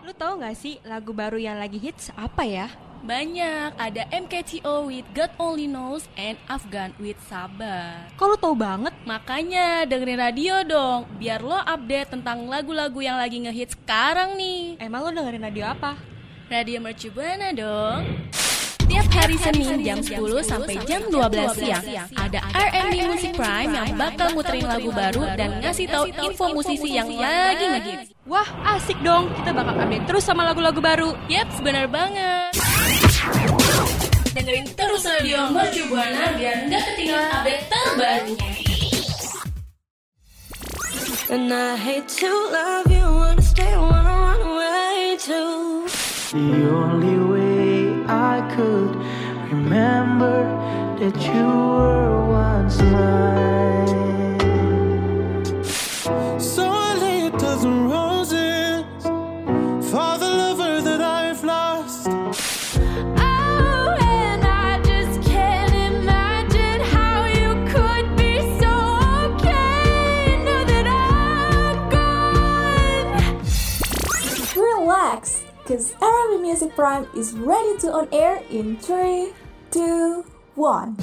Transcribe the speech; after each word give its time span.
Lu 0.00 0.12
tahu 0.16 0.40
nggak 0.40 0.56
sih 0.56 0.80
lagu 0.88 1.12
baru 1.12 1.36
yang 1.36 1.60
lagi 1.60 1.76
hits 1.76 2.08
apa 2.16 2.42
ya? 2.44 2.68
Banyak, 3.00 3.80
ada 3.80 4.04
MKTO 4.12 4.84
with 4.92 5.08
God 5.16 5.32
Only 5.40 5.64
Knows 5.64 6.04
and 6.20 6.36
Afghan 6.52 6.92
with 7.00 7.16
Sabar. 7.24 8.12
Kok 8.20 8.26
lu 8.28 8.36
tahu 8.36 8.52
banget? 8.52 8.92
Makanya 9.08 9.88
dengerin 9.88 10.20
radio 10.20 10.60
dong, 10.68 11.08
biar 11.16 11.40
lo 11.40 11.56
update 11.56 12.12
tentang 12.12 12.44
lagu-lagu 12.44 13.00
yang 13.00 13.16
lagi 13.16 13.40
ngehits 13.40 13.72
sekarang 13.72 14.36
nih. 14.36 14.76
Emang 14.84 15.08
lu 15.08 15.16
dengerin 15.16 15.40
radio 15.48 15.72
apa? 15.72 15.96
Radio 16.52 16.76
Mercu 16.84 17.08
Buana 17.08 17.56
dong. 17.56 18.04
Tiap 18.90 19.06
hari 19.16 19.38
Senin 19.38 19.86
jam 19.86 20.02
10 20.02 20.18
sampai 20.42 20.74
jam 20.82 21.06
12 21.06 21.62
siang 21.62 21.84
ada 22.18 22.42
R&B 22.50 23.06
Music 23.06 23.38
Prime 23.38 23.70
yang 23.70 23.94
bakal 23.94 24.34
muterin 24.34 24.66
lagu 24.66 24.90
baru 24.90 25.30
dan 25.38 25.62
ngasih 25.62 25.86
tahu 25.86 26.10
info 26.10 26.50
musisi 26.50 26.98
yang 26.98 27.06
lagi 27.06 27.64
ngehits. 27.70 28.09
Wah, 28.30 28.46
asik 28.78 29.02
dong. 29.02 29.26
Kita 29.34 29.50
bakal 29.50 29.74
update 29.74 30.06
terus 30.06 30.22
sama 30.22 30.46
lagu-lagu 30.46 30.78
baru. 30.78 31.18
Yap, 31.26 31.50
benar 31.66 31.90
banget. 31.90 32.54
Dengerin 34.30 34.70
terus 34.78 35.02
radio 35.02 35.50
Mercu 35.50 35.90
Buana 35.90 36.38
biar 36.38 36.70
nggak 36.70 36.82
ketinggalan 36.94 37.26
update 37.34 37.66
terbarunya. 37.66 38.50
And 41.30 41.50
I 41.50 41.74
hate 41.74 42.06
to 42.22 42.30
love 42.54 42.86
you, 42.86 43.02
wanna 43.02 43.42
stay, 43.42 43.74
wanna 43.74 44.14
run 44.14 44.42
away 44.46 45.18
too. 45.18 45.90
The 46.30 46.70
only 46.70 47.18
way 47.34 47.98
I 48.06 48.46
could 48.54 48.94
remember 49.50 50.46
that 51.02 51.18
you 51.18 51.46
were 51.50 52.30
once 52.30 52.78
mine. 52.78 54.09
Arabic 76.00 76.40
Music 76.40 76.70
Prime 76.74 77.06
is 77.14 77.32
ready 77.36 77.76
to 77.80 77.92
on 77.92 78.06
air 78.12 78.40
in 78.50 78.76
3, 78.80 79.32
2, 79.70 80.24
1. 80.56 80.96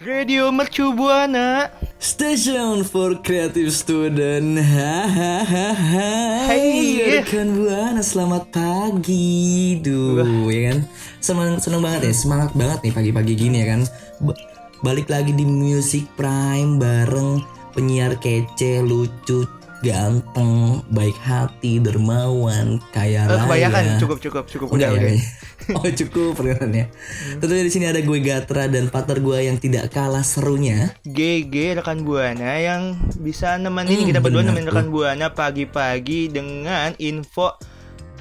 Radio 0.00 0.48
Mercu 0.50 0.96
Buana. 0.96 1.68
Station 2.00 2.80
for 2.82 3.12
Creative 3.20 3.68
Student 3.68 4.56
Hahaha 4.56 5.76
Hai. 5.76 6.96
Rekan 7.20 7.52
Buana 7.60 8.00
selamat 8.00 8.48
pagi 8.48 9.76
Duh 9.84 10.48
ya 10.48 10.72
kan 10.72 10.78
Seneng, 11.20 11.60
seneng 11.60 11.84
banget 11.84 12.08
ya 12.08 12.12
Semangat 12.16 12.56
banget 12.56 12.80
nih 12.88 12.92
pagi-pagi 12.96 13.32
gini 13.36 13.56
ya 13.60 13.76
kan 13.76 13.80
Ba- 14.24 14.40
Balik 14.80 15.12
lagi 15.12 15.36
di 15.36 15.44
Music 15.44 16.08
Prime 16.16 16.80
Bareng 16.80 17.44
penyiar 17.76 18.16
kece 18.16 18.80
Lucu 18.80 19.44
Ganteng 19.80 20.84
Baik 20.88 21.16
hati 21.18 21.80
Dermawan 21.80 22.80
Kaya 22.90 23.24
Eh, 23.24 23.28
raya 23.28 23.40
kebanyakan 23.40 23.82
cukup 23.96 24.18
cukup 24.20 24.44
cukup 24.46 24.66
udah 24.72 24.88
Udah, 24.92 25.12
ya. 25.12 25.20
Oh 25.76 25.86
cukup 25.86 26.34
perkenalannya. 26.34 26.90
Tentunya 27.38 27.62
di 27.62 27.70
sini 27.70 27.84
ada 27.86 28.00
gue 28.00 28.18
Gatra 28.18 28.66
dan 28.66 28.90
partner 28.90 29.22
gue 29.22 29.38
yang 29.44 29.54
tidak 29.54 29.88
kalah 29.88 30.24
serunya. 30.24 30.90
GG 31.04 31.78
rekan 31.78 32.02
buana 32.02 32.58
yang 32.58 32.98
bisa 33.16 33.54
nemenin 33.54 34.02
Hmm, 34.02 34.08
kita 34.08 34.18
berdua 34.18 34.42
nemenin 34.42 34.66
rekan 34.66 34.90
buana 34.90 35.30
pagi-pagi 35.30 36.26
dengan 36.26 36.90
info 36.98 37.54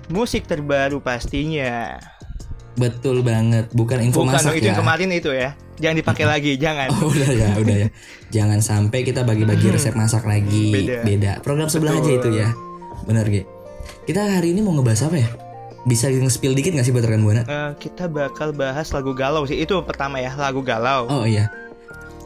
musik 0.07 0.45
terbaru 0.45 1.02
pastinya. 1.02 1.97
Betul 2.75 3.19
banget, 3.19 3.71
bukan 3.71 3.97
info 4.03 4.21
Bukan 4.21 4.35
masak 4.35 4.55
itu 4.55 4.69
ya. 4.69 4.75
yang 4.75 4.80
kemarin 4.80 5.09
itu 5.09 5.31
ya. 5.33 5.57
Jangan 5.80 5.95
dipakai 5.97 6.26
lagi, 6.36 6.52
jangan. 6.55 6.87
Oh 6.99 7.09
udah 7.09 7.31
ya, 7.31 7.49
udah 7.55 7.76
ya. 7.76 7.87
Jangan 8.30 8.59
sampai 8.59 9.02
kita 9.02 9.23
bagi-bagi 9.23 9.71
resep 9.71 9.95
masak 9.95 10.27
lagi. 10.27 10.76
Hmm. 10.86 11.03
Beda. 11.08 11.39
Program 11.39 11.67
sebelah 11.67 11.98
Betul. 11.98 12.05
aja 12.05 12.11
itu 12.20 12.30
ya. 12.36 12.49
Bener 13.03 13.26
Ge. 13.26 13.43
Kita 14.05 14.21
hari 14.21 14.53
ini 14.53 14.61
mau 14.61 14.76
ngebahas 14.76 15.08
apa 15.08 15.17
ya? 15.17 15.30
Bisa 15.87 16.11
nge-spill 16.11 16.53
dikit 16.53 16.76
gak 16.76 16.83
sih 16.83 16.92
buat 16.92 17.08
rekan 17.08 17.23
Buana? 17.23 17.42
Eh, 17.48 17.71
kita 17.80 18.11
bakal 18.11 18.52
bahas 18.52 18.92
lagu 18.92 19.15
galau 19.15 19.48
sih. 19.48 19.58
Itu 19.58 19.80
pertama 19.81 20.20
ya, 20.20 20.36
lagu 20.36 20.59
galau. 20.59 21.08
Oh 21.08 21.23
iya. 21.23 21.48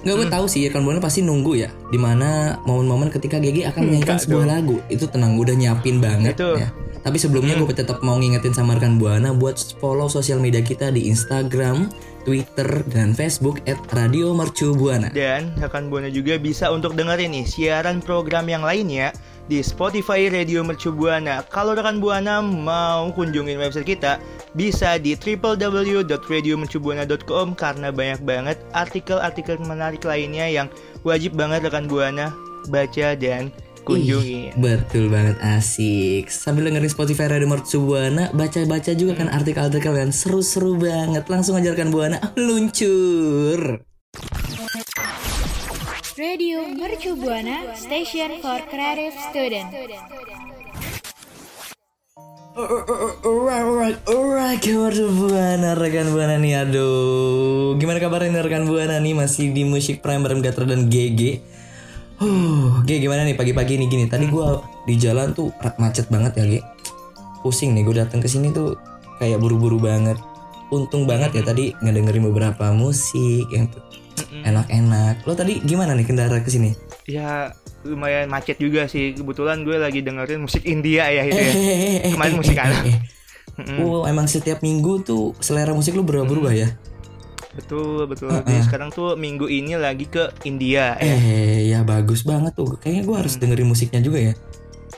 Nggak 0.04 0.16
gue 0.20 0.28
tahu 0.28 0.46
sih 0.52 0.68
rekan 0.68 0.84
Buana 0.84 1.00
pasti 1.00 1.24
nunggu 1.24 1.64
ya 1.64 1.72
Di 1.88 1.96
mana 1.96 2.60
momen-momen 2.68 3.08
ketika 3.08 3.40
GG 3.40 3.72
akan 3.72 3.88
menyanyikan 3.88 4.20
Enggak 4.20 4.28
sebuah 4.28 4.46
lagu 4.52 4.76
Itu 4.92 5.08
tenang 5.08 5.40
gue 5.40 5.48
udah 5.48 5.56
nyiapin 5.56 6.04
banget 6.04 6.36
Itu. 6.36 6.60
ya 6.60 6.76
Tapi 7.00 7.16
sebelumnya 7.16 7.56
gue 7.56 7.72
tetap 7.72 8.04
mau 8.04 8.20
ngingetin 8.20 8.52
sama 8.52 8.76
rekan 8.76 9.00
Buana 9.00 9.32
Buat 9.32 9.80
follow 9.80 10.12
sosial 10.12 10.44
media 10.44 10.60
kita 10.60 10.92
di 10.92 11.08
Instagram, 11.08 11.88
Twitter, 12.24 12.84
dan 12.92 13.16
Facebook 13.16 13.60
At 13.70 13.78
Radio 13.96 14.34
Mercu 14.36 14.76
Buana 14.76 15.10
Dan 15.12 15.54
rekan 15.60 15.90
buana 15.92 16.10
juga 16.12 16.38
bisa 16.40 16.72
untuk 16.72 16.96
dengerin 16.98 17.32
nih 17.36 17.46
siaran 17.48 18.02
program 18.02 18.48
yang 18.48 18.64
lainnya 18.64 19.12
di 19.52 19.60
Spotify 19.60 20.32
Radio 20.32 20.64
Mercu 20.64 20.96
Buana. 20.96 21.44
Kalau 21.52 21.76
rekan 21.76 22.00
buana 22.00 22.40
mau 22.40 23.12
kunjungin 23.12 23.60
website 23.60 23.92
kita, 23.96 24.20
bisa 24.56 24.96
di 24.96 25.20
www.radiomercubuana.com 25.20 27.52
karena 27.60 27.92
banyak 27.92 28.24
banget 28.24 28.56
artikel-artikel 28.72 29.60
menarik 29.68 30.08
lainnya 30.08 30.48
yang 30.48 30.72
wajib 31.04 31.36
banget 31.36 31.68
rekan 31.68 31.92
buana 31.92 32.32
baca 32.72 33.20
dan 33.20 33.52
kunjungi. 33.84 34.56
Ih, 34.56 34.58
betul 34.58 35.12
banget 35.12 35.38
asik 35.44 36.32
Sambil 36.32 36.72
dengerin 36.72 36.88
Spotify 36.88 37.28
Radio 37.28 37.52
Mercu 37.52 37.84
Buana 37.84 38.32
Baca-baca 38.32 38.96
juga 38.96 39.20
kan 39.20 39.28
artikel-artikel 39.28 39.94
yang 39.94 40.16
seru-seru 40.16 40.80
banget 40.80 41.28
Langsung 41.28 41.60
aja 41.60 41.76
rekan 41.76 41.92
Buana 41.92 42.20
luncur 42.40 43.84
Radio 46.14 46.64
Mercu 46.70 47.18
Buana, 47.18 47.74
Station 47.74 48.38
for 48.38 48.62
Creative 48.70 49.18
Student. 49.34 49.74
Alright, 52.54 53.66
alright, 53.66 53.98
alright, 54.06 54.60
kabar 54.62 54.94
buana 54.94 55.74
rekan 55.74 56.14
buana 56.14 56.38
nih, 56.38 56.62
aduh, 56.62 57.74
gimana 57.82 57.98
kabarnya 57.98 58.46
rekan 58.46 58.70
buana 58.70 59.02
nih 59.02 59.18
masih 59.18 59.58
di 59.58 59.66
musik 59.66 60.06
prime 60.06 60.22
bareng 60.22 60.46
Gatra 60.46 60.70
dan 60.70 60.86
GG. 60.86 61.42
Huh, 62.24 62.80
G 62.88 63.04
gimana 63.04 63.28
nih 63.28 63.36
pagi-pagi 63.36 63.76
nih 63.76 63.88
gini? 63.92 64.06
Tadi 64.08 64.32
gua 64.32 64.64
di 64.88 64.96
jalan 64.96 65.36
tuh 65.36 65.52
macet 65.76 66.08
banget 66.08 66.40
ya 66.40 66.46
G. 66.48 66.54
Pusing 67.44 67.76
nih, 67.76 67.84
gue 67.84 68.00
datang 68.00 68.24
ke 68.24 68.32
sini 68.32 68.56
tuh 68.56 68.80
kayak 69.20 69.44
buru-buru 69.44 69.76
banget. 69.76 70.16
Untung 70.72 71.04
banget 71.04 71.36
ya 71.36 71.44
tadi 71.44 71.76
ngedengerin 71.84 72.24
beberapa 72.32 72.72
musik 72.72 73.44
yang 73.52 73.68
enak-enak. 74.48 75.28
Lo 75.28 75.36
tadi 75.36 75.60
gimana 75.68 75.92
nih 76.00 76.08
kendara 76.08 76.40
ke 76.40 76.48
sini? 76.48 76.72
Ya 77.12 77.52
lumayan 77.84 78.32
macet 78.32 78.56
juga 78.56 78.88
sih. 78.88 79.12
Kebetulan 79.12 79.68
gue 79.68 79.76
lagi 79.76 80.00
dengerin 80.00 80.48
musik 80.48 80.64
India 80.64 81.12
ya 81.12 81.28
itu 81.28 81.36
ya. 81.36 81.52
Eh, 82.08 82.12
Kemarin 82.16 82.40
musik 82.40 82.56
anak. 82.56 83.04
Oh, 83.84 84.08
emang 84.08 84.32
setiap 84.32 84.64
minggu 84.64 85.04
tuh 85.04 85.36
selera 85.44 85.76
musik 85.76 85.92
lu 85.92 86.08
berubah-berubah 86.08 86.56
ya? 86.56 86.72
Betul 87.54 88.06
betul. 88.06 88.34
Jadi 88.34 88.62
sekarang 88.62 88.90
tuh 88.90 89.14
minggu 89.14 89.46
ini 89.46 89.74
lagi 89.74 90.06
ke 90.06 90.34
India 90.44 90.96
ya. 90.96 91.06
Eh, 91.06 91.68
ya 91.68 91.82
bagus 91.82 92.22
banget 92.22 92.54
tuh. 92.54 92.76
Kayaknya 92.76 93.04
gue 93.04 93.16
harus 93.16 93.34
dengerin 93.36 93.68
musiknya 93.68 94.00
juga 94.00 94.20
ya. 94.20 94.34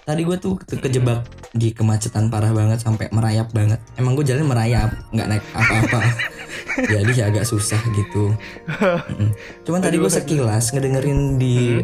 Tadi 0.01 0.21
gue 0.21 0.37
tuh 0.37 0.55
ke- 0.57 0.77
kejebak 0.77 1.25
di 1.51 1.71
kemacetan 1.71 2.29
parah 2.29 2.51
banget 2.51 2.79
sampai 2.79 3.09
merayap 3.09 3.49
banget. 3.51 3.81
Emang 3.95 4.13
gue 4.13 4.23
jalan 4.23 4.45
merayap, 4.45 4.93
nggak 5.09 5.27
naik 5.27 5.43
apa-apa. 5.51 5.99
Jadi 6.93 7.11
ya 7.13 7.27
agak 7.27 7.43
susah 7.43 7.79
gitu. 7.91 8.35
Cuman 9.63 9.79
tadi 9.79 9.95
gue 9.95 10.07
sekilas 10.07 10.71
ngedengerin 10.71 11.35
di 11.35 11.79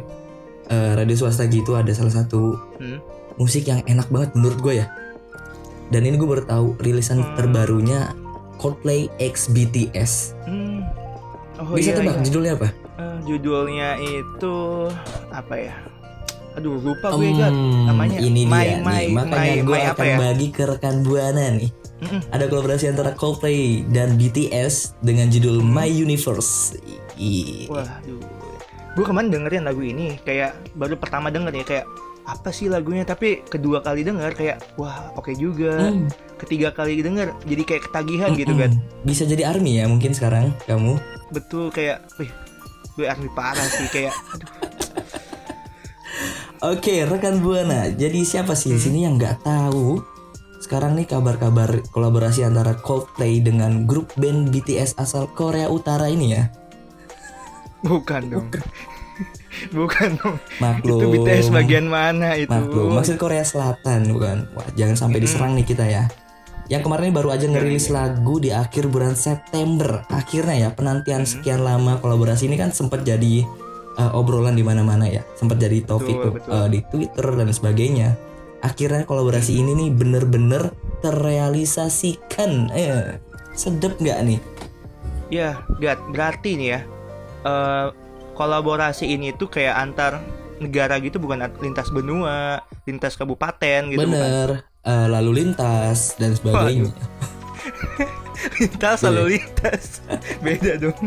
eh, 0.68 0.92
radio 0.94 1.16
swasta 1.18 1.44
gitu 1.46 1.74
ada 1.74 1.92
salah 1.92 2.14
satu 2.14 2.56
Hmm. 2.78 3.00
musik 3.36 3.66
yang 3.66 3.84
enak 3.84 4.08
banget 4.08 4.32
menurut 4.34 4.60
gue 4.60 4.74
ya. 4.78 4.88
Dan 5.88 6.04
ini 6.04 6.16
gue 6.16 6.24
baru 6.26 6.44
tahu 6.44 6.68
rilisan 6.78 7.36
terbarunya 7.36 8.16
Coldplay 8.62 9.10
X 9.18 9.50
BTS. 9.50 10.38
Hmm. 10.46 10.86
Oh, 11.58 11.74
Bisa 11.74 11.94
iya, 11.94 11.98
tebak 11.98 12.16
iya. 12.16 12.24
judulnya 12.24 12.52
apa? 12.56 12.68
Eh, 12.96 13.18
judulnya 13.26 13.90
itu 13.98 14.56
apa 15.30 15.56
ya? 15.58 15.76
Aduh 16.52 16.78
lupa 16.78 17.16
gue 17.16 17.32
Hmm, 17.32 17.40
Gat. 17.40 17.54
namanya. 17.88 18.18
ini 18.20 18.44
My, 18.44 18.62
dia 18.62 18.78
My, 18.82 19.02
nih. 19.02 19.14
Makanya 19.14 19.54
My, 19.56 19.64
gue 19.64 19.78
My 19.78 19.92
akan 19.92 20.06
ya? 20.06 20.18
bagi 20.20 20.48
ke 20.52 20.64
rekan 20.68 20.96
buana 21.02 21.46
nih. 21.56 21.72
Ada 22.30 22.50
kolaborasi 22.50 22.90
antara 22.90 23.14
Coldplay 23.14 23.86
dan 23.88 24.18
BTS 24.18 24.98
dengan 25.00 25.30
judul 25.30 25.62
My 25.62 25.86
Universe. 25.86 26.74
Wah, 27.70 27.86
aduh. 28.02 28.18
Gue 28.92 29.06
kemarin 29.06 29.30
dengerin 29.30 29.64
lagu 29.64 29.80
ini 29.80 30.18
kayak 30.20 30.76
baru 30.76 30.98
pertama 30.98 31.30
denger 31.30 31.54
ya 31.54 31.64
kayak 31.64 31.86
apa 32.22 32.54
sih 32.54 32.70
lagunya 32.70 33.02
tapi 33.02 33.42
kedua 33.44 33.82
kali 33.82 34.06
denger 34.06 34.32
kayak 34.34 34.58
wah 34.76 35.12
oke 35.18 35.34
juga. 35.34 35.90
Hmm. 35.90 36.08
Ketiga 36.38 36.74
kali 36.74 37.02
denger 37.02 37.34
jadi 37.46 37.64
kayak 37.64 37.84
ketagihan 37.90 38.30
gitu 38.34 38.54
kan. 38.58 38.72
Mm-mm. 38.74 39.06
Bisa 39.06 39.24
jadi 39.26 39.46
army 39.46 39.78
ya 39.78 39.86
mungkin 39.86 40.14
sekarang 40.14 40.54
kamu. 40.66 40.98
Betul 41.30 41.70
kayak 41.70 42.02
wih 42.18 42.30
gue 42.98 43.06
army 43.08 43.30
parah 43.32 43.66
sih 43.66 43.88
kayak 43.88 44.14
aduh 44.34 44.50
Oke, 46.62 47.10
rekan 47.10 47.42
buana. 47.42 47.90
Jadi 47.90 48.22
siapa 48.22 48.54
sih 48.54 48.70
di 48.70 48.78
Hmm. 48.78 48.86
sini 48.86 49.00
yang 49.02 49.18
nggak 49.18 49.42
tahu 49.42 49.98
sekarang 50.62 50.94
nih 50.94 51.10
kabar-kabar 51.10 51.82
kolaborasi 51.90 52.46
antara 52.46 52.78
Coldplay 52.78 53.42
dengan 53.42 53.90
grup 53.90 54.14
band 54.14 54.54
BTS 54.54 54.94
asal 55.02 55.26
Korea 55.34 55.74
Utara 55.74 56.06
ini 56.06 56.38
ya. 56.38 56.54
Bukan 57.82 58.22
dong. 58.30 58.46
Bukan 58.54 58.62
dong. 60.22 60.38
Maklum. 60.60 61.00
Itu 61.00 61.06
BTS 61.12 61.48
bagian 61.54 61.86
mana 61.88 62.34
itu? 62.40 62.50
Maklum, 62.52 62.98
maksud 62.98 63.16
Korea 63.22 63.46
Selatan 63.46 64.10
bukan. 64.12 64.50
Wah, 64.58 64.68
jangan 64.74 64.96
sampai 64.98 65.20
diserang 65.22 65.54
nih 65.58 65.66
kita 65.68 65.86
ya. 65.86 66.08
Yang 66.72 66.88
kemarin 66.88 67.12
ini 67.12 67.16
baru 67.20 67.30
aja 67.36 67.46
ngerilis 67.52 67.92
lagu 67.92 68.40
di 68.40 68.56
akhir 68.56 68.88
bulan 68.88 69.14
September. 69.20 70.08
Akhirnya 70.08 70.56
ya 70.56 70.70
penantian 70.72 71.28
sekian 71.28 71.68
lama 71.68 72.00
kolaborasi 72.00 72.48
ini 72.48 72.56
kan 72.56 72.72
sempat 72.72 73.04
jadi 73.04 73.44
uh, 74.00 74.16
obrolan 74.16 74.56
di 74.56 74.64
mana-mana 74.64 75.04
ya. 75.04 75.20
Sempat 75.36 75.60
jadi 75.60 75.84
topik 75.84 76.16
Betul, 76.16 76.24
tuh, 76.24 76.32
betul. 76.40 76.50
uh, 76.56 76.68
di 76.72 76.80
Twitter 76.88 77.28
dan 77.36 77.50
sebagainya. 77.52 78.10
Akhirnya 78.64 79.04
kolaborasi 79.04 79.58
ini 79.58 79.74
nih 79.76 79.90
bener-bener 79.92 80.72
terrealisasikan. 81.02 82.72
Eh, 82.72 83.20
sedep 83.52 84.00
nggak 84.00 84.20
nih? 84.24 84.40
Ya, 85.28 85.60
berarti 86.12 86.56
nih 86.56 86.70
ya. 86.78 86.82
eh, 87.42 87.88
kolaborasi 88.42 89.06
ini 89.06 89.38
tuh 89.38 89.54
kayak 89.54 89.78
antar 89.78 90.18
negara 90.58 90.98
gitu 90.98 91.22
bukan 91.22 91.46
lintas 91.62 91.94
benua, 91.94 92.66
lintas 92.90 93.14
kabupaten 93.14 93.94
gitu 93.94 94.02
bukan. 94.02 94.18
Bener. 94.18 94.50
Uh, 94.82 95.06
lalu 95.14 95.46
lintas 95.46 96.18
dan 96.18 96.34
sebagainya. 96.34 96.90
Lintas 98.58 99.06
lalu 99.06 99.38
lintas. 99.38 100.02
Beda 100.46 100.74
dong. 100.82 100.98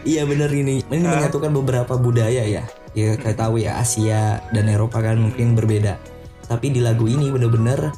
Iya 0.00 0.24
bener 0.24 0.48
ini 0.48 0.80
Ini 0.80 1.04
menyatukan 1.04 1.52
beberapa 1.52 2.00
budaya 2.00 2.40
ya 2.40 2.64
Ya 2.96 3.20
kayak 3.20 3.36
tahu 3.36 3.60
ya 3.60 3.76
Asia 3.76 4.40
dan 4.48 4.72
Eropa 4.72 5.04
kan 5.04 5.20
mungkin 5.20 5.52
berbeda 5.52 6.00
Tapi 6.48 6.72
di 6.72 6.80
lagu 6.80 7.04
ini 7.04 7.28
bener-bener 7.28 7.92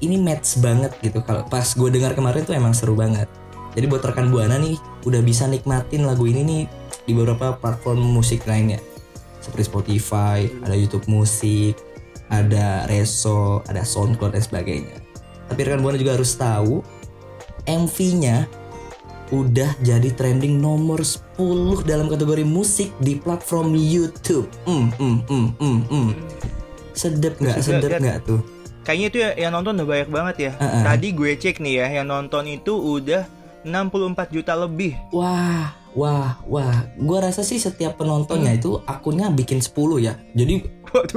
Ini 0.00 0.16
match 0.16 0.64
banget 0.64 0.96
gitu 1.04 1.20
Kalau 1.28 1.44
pas 1.44 1.68
gue 1.68 1.88
dengar 1.92 2.16
kemarin 2.16 2.48
tuh 2.48 2.56
emang 2.56 2.72
seru 2.72 2.96
banget 2.96 3.28
Jadi 3.76 3.84
buat 3.84 4.00
rekan 4.00 4.32
Buana 4.32 4.56
nih 4.56 4.80
Udah 5.02 5.20
bisa 5.20 5.48
nikmatin 5.50 6.06
lagu 6.06 6.26
ini 6.26 6.42
nih 6.42 6.64
Di 7.08 7.12
beberapa 7.12 7.58
platform 7.58 8.02
musik 8.02 8.46
lainnya 8.46 8.78
Seperti 9.42 9.66
Spotify 9.66 10.46
Ada 10.62 10.74
Youtube 10.78 11.06
Musik 11.10 11.78
Ada 12.30 12.86
Reso 12.86 13.66
Ada 13.66 13.82
Soundcloud 13.82 14.38
dan 14.38 14.42
sebagainya 14.42 14.98
Tapi 15.50 15.58
rekan 15.66 15.82
Buana 15.82 15.98
juga 15.98 16.14
harus 16.14 16.32
tahu 16.38 16.82
MV-nya 17.62 18.50
udah 19.32 19.70
jadi 19.80 20.12
trending 20.12 20.60
nomor 20.60 21.00
10 21.00 21.88
dalam 21.88 22.06
kategori 22.12 22.44
musik 22.44 22.92
di 23.00 23.16
platform 23.16 23.72
YouTube. 23.72 24.44
Hmm, 24.68 24.92
hmm, 25.00 25.16
hmm, 25.24 25.48
hmm, 25.56 25.78
hmm. 25.88 26.08
Sedep 26.92 27.40
nggak? 27.40 27.56
Sedep 27.64 27.96
nggak 27.96 28.18
tuh? 28.28 28.44
Kayaknya 28.84 29.06
itu 29.08 29.18
ya, 29.24 29.30
yang 29.48 29.52
nonton 29.56 29.80
udah 29.80 29.88
banyak 29.88 30.10
banget 30.12 30.36
ya. 30.36 30.52
Uh-uh. 30.60 30.82
Tadi 30.84 31.08
gue 31.16 31.30
cek 31.40 31.56
nih 31.64 31.74
ya, 31.80 31.86
yang 32.02 32.06
nonton 32.12 32.44
itu 32.44 32.76
udah 32.76 33.24
64 33.62 34.30
juta 34.30 34.52
lebih. 34.54 34.98
Wah, 35.10 35.70
wah, 35.92 36.38
wah. 36.44 36.76
Gua 36.96 37.18
rasa 37.22 37.42
sih 37.42 37.56
setiap 37.56 37.96
penontonnya 37.96 38.52
itu 38.52 38.82
akunnya 38.82 39.28
bikin 39.28 39.58
10 39.58 39.72
ya. 39.98 40.14
Jadi 40.32 40.66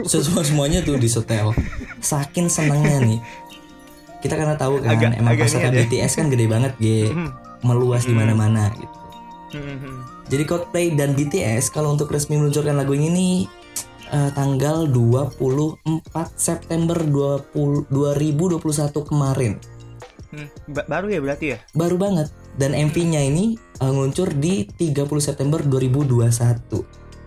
semua 0.06 0.42
semuanya 0.42 0.82
tuh 0.82 0.96
disetel. 0.96 1.52
Saking 2.00 2.48
senengnya 2.48 3.02
nih. 3.02 3.20
Kita 4.22 4.36
karena 4.36 4.56
tahu 4.56 4.82
kan 4.82 4.94
Agak- 4.94 5.18
emang 5.18 5.34
agak 5.34 5.50
ya. 5.52 5.70
BTS 5.72 6.18
kan 6.18 6.28
gede 6.28 6.46
banget, 6.46 6.74
G. 6.78 7.10
Hmm. 7.10 7.30
Meluas 7.62 8.06
di 8.06 8.14
Hmm. 8.14 8.22
mana-mana 8.24 8.70
gitu. 8.74 8.98
Hmm. 9.56 10.02
Jadi 10.26 10.44
Coldplay 10.44 10.90
dan 10.92 11.14
BTS 11.14 11.70
kalau 11.70 11.94
untuk 11.94 12.10
resmi 12.10 12.36
meluncurkan 12.36 12.74
lagu 12.74 12.92
ini 12.92 13.10
nih 13.10 13.36
eh, 14.06 14.30
tanggal 14.32 14.86
24 14.86 15.82
September 16.36 16.94
20, 16.98 17.90
2021 17.90 18.62
kemarin. 19.02 19.58
Hmm. 20.36 20.48
Ba- 20.68 20.88
baru 20.92 21.08
ya 21.08 21.20
berarti 21.24 21.46
ya? 21.56 21.58
Baru 21.72 21.96
banget. 21.96 22.28
Dan 22.60 22.76
MV-nya 22.76 23.24
ini 23.24 23.56
eh, 23.56 23.88
ngeluncur 23.88 24.36
di 24.36 24.68
30 24.68 25.08
September 25.24 25.64
2021. 25.64 26.84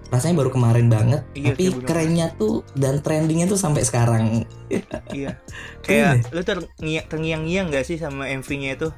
Rasanya 0.09 0.41
baru 0.41 0.51
kemarin 0.53 0.89
banget, 0.89 1.21
Iya, 1.37 1.53
tapi 1.53 1.85
kerennya 1.85 2.33
tuh 2.41 2.65
dan 2.73 3.05
trendingnya 3.05 3.45
tuh 3.45 3.61
sampai 3.61 3.85
sekarang. 3.85 4.25
Iya. 5.17 5.41
Kayak 5.85 6.29
lu 6.33 6.45
terngiang 6.45 7.05
terngiang-ngiang 7.09 7.73
gak 7.73 7.85
sih 7.89 7.97
sama 7.97 8.29
MV-nya 8.29 8.77
itu? 8.77 8.89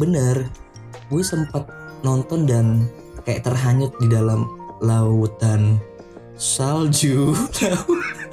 Bener, 0.00 0.48
gue 1.12 1.22
sempat 1.24 1.68
nonton 2.00 2.48
dan 2.48 2.88
kayak 3.26 3.44
terhanyut 3.44 3.92
di 4.00 4.08
dalam 4.08 4.48
lautan 4.80 5.76
salju. 6.38 7.34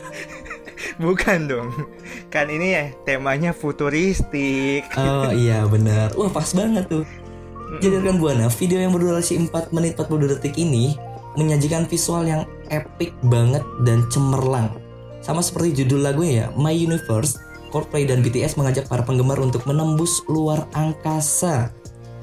Bukan 1.04 1.40
dong. 1.50 1.70
Kan 2.36 2.52
ini 2.52 2.76
ya 2.76 2.92
temanya 3.08 3.56
futuristik. 3.56 4.84
Oh 5.00 5.32
iya 5.32 5.64
benar. 5.72 6.12
Wah 6.20 6.28
pas 6.28 6.52
banget 6.52 6.84
tuh. 6.92 7.08
Jadi 7.80 8.04
rekan 8.04 8.20
Buana, 8.20 8.52
video 8.52 8.84
yang 8.84 8.92
berdurasi 8.92 9.40
4 9.48 9.72
menit 9.72 9.96
42 9.96 10.36
detik 10.36 10.60
ini 10.60 11.00
menyajikan 11.40 11.88
visual 11.88 12.28
yang 12.28 12.44
epic 12.68 13.16
banget 13.32 13.64
dan 13.88 14.04
cemerlang. 14.12 14.68
Sama 15.24 15.40
seperti 15.40 15.80
judul 15.80 16.04
lagunya 16.04 16.44
ya, 16.44 16.48
My 16.60 16.76
Universe, 16.76 17.40
Coldplay 17.72 18.04
dan 18.04 18.20
BTS 18.20 18.60
mengajak 18.60 18.92
para 18.92 19.08
penggemar 19.08 19.40
untuk 19.40 19.64
menembus 19.64 20.20
luar 20.28 20.68
angkasa. 20.76 21.72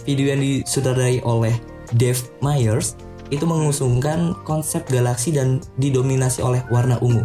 Video 0.05 0.37
yang 0.37 0.45
disutradarai 0.45 1.25
oleh 1.25 1.57
Dave 1.97 2.21
Myers 2.45 3.01
itu 3.33 3.49
mengusungkan 3.49 4.37
konsep 4.45 4.85
galaksi 4.93 5.33
dan 5.33 5.65
didominasi 5.81 6.45
oleh 6.45 6.61
warna 6.69 7.01
ungu. 7.01 7.25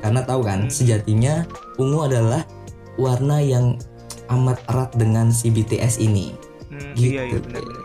Karena 0.00 0.24
tahu 0.24 0.40
kan, 0.42 0.68
sejatinya 0.68 1.44
ungu 1.76 2.08
adalah 2.08 2.42
warna 2.96 3.40
yang 3.40 3.76
amat 4.28 4.60
erat 4.68 4.90
dengan 4.96 5.28
si 5.28 5.48
BTS 5.48 6.00
ini. 6.00 6.32
Hmm, 6.70 6.92
Gitu. 6.94 7.16
Iya, 7.16 7.22
iya 7.28 7.38
benar-benar. 7.38 7.84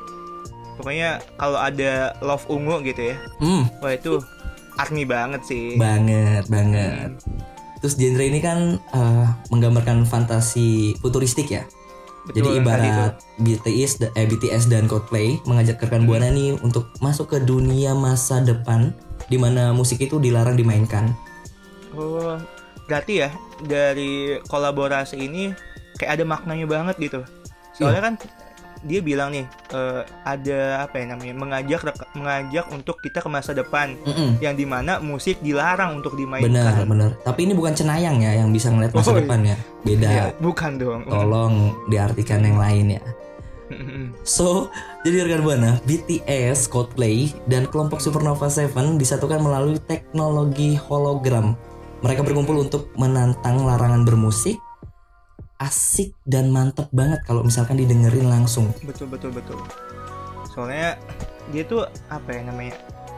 Pokoknya 0.75 1.09
kalau 1.39 1.59
ada 1.59 1.91
love 2.19 2.45
ungu 2.51 2.83
gitu 2.83 3.15
ya. 3.15 3.15
Hmm, 3.39 3.63
Wah 3.79 3.95
itu 3.95 4.19
army 4.75 5.07
banget 5.07 5.41
sih. 5.47 5.79
banget, 5.79 6.43
banget. 6.51 7.15
Terus 7.79 7.95
genre 7.95 8.23
ini 8.23 8.39
kan 8.43 8.75
eh, 8.77 9.27
menggambarkan 9.49 10.03
fantasi 10.03 10.99
futuristik 10.99 11.47
ya. 11.49 11.63
Betul, 12.25 12.41
Jadi 12.41 12.49
ibarat 12.57 13.13
BTS, 13.37 14.01
eh, 14.17 14.25
BTS 14.25 14.65
dan 14.65 14.89
Coldplay 14.89 15.37
mengajak 15.45 15.77
rekan 15.77 16.09
buana 16.09 16.33
nih 16.33 16.57
untuk 16.59 16.89
masuk 16.97 17.29
ke 17.29 17.37
dunia 17.39 17.93
masa 17.93 18.41
depan 18.41 18.97
di 19.29 19.37
mana 19.37 19.69
musik 19.71 20.01
itu 20.01 20.17
dilarang 20.17 20.57
dimainkan. 20.57 21.13
Oh, 21.95 22.35
berarti 22.85 23.13
ya 23.17 23.29
dari 23.59 24.37
kolaborasi 24.45 25.17
ini 25.17 25.49
kayak 25.95 26.19
ada 26.19 26.23
maknanya 26.23 26.67
banget 26.67 26.95
gitu. 26.99 27.19
Soalnya 27.71 27.99
Iya. 27.99 28.05
kan 28.05 28.15
dia 28.85 29.01
bilang 29.01 29.33
nih 29.33 29.47
eh, 29.73 30.01
ada 30.21 30.59
apa 30.83 31.01
ya 31.01 31.05
namanya 31.09 31.33
mengajak 31.33 31.81
mengajak 32.13 32.65
untuk 32.69 32.99
kita 32.99 33.17
ke 33.17 33.25
masa 33.25 33.49
depan 33.51 33.97
Mm-mm. 33.97 34.37
yang 34.37 34.53
di 34.53 34.61
mana 34.61 35.01
musik 35.01 35.41
dilarang 35.41 35.97
untuk 35.97 36.13
dimainkan. 36.13 36.85
benar. 36.85 37.11
Tapi 37.23 37.39
ini 37.41 37.53
bukan 37.53 37.73
cenayang 37.73 38.19
ya 38.19 38.37
yang 38.37 38.53
bisa 38.53 38.69
ngeliat 38.69 38.93
masa 38.93 39.09
Oh, 39.09 39.15
iya. 39.15 39.21
depan 39.23 39.39
ya. 39.41 39.57
Beda. 39.81 40.07
Iya, 40.07 40.25
bukan 40.37 40.71
dong. 40.77 41.01
Tolong 41.07 41.53
diartikan 41.87 42.43
yang 42.43 42.59
lain 42.59 42.87
ya. 42.91 43.03
So, 44.21 44.69
jadi 45.01 45.25
rekan 45.25 45.41
buana, 45.41 45.81
BTS, 45.83 46.69
Coldplay, 46.69 47.33
dan 47.45 47.65
kelompok 47.65 47.97
Supernova 47.97 48.45
7 48.45 48.69
disatukan 48.95 49.41
melalui 49.41 49.81
teknologi 49.81 50.77
hologram. 50.77 51.57
Mereka 52.05 52.21
berkumpul 52.21 52.61
untuk 52.61 52.93
menantang 52.95 53.65
larangan 53.65 54.05
bermusik. 54.05 54.61
Asik 55.57 56.13
dan 56.27 56.51
mantep 56.51 56.91
banget 56.91 57.23
kalau 57.25 57.41
misalkan 57.41 57.79
didengerin 57.79 58.27
langsung. 58.27 58.69
betul 58.83 59.07
betul 59.07 59.31
betul. 59.33 59.57
Soalnya 60.51 60.99
dia 61.49 61.63
tuh 61.65 61.87
apa 62.07 62.29
ya 62.29 62.41
namanya? 62.45 62.75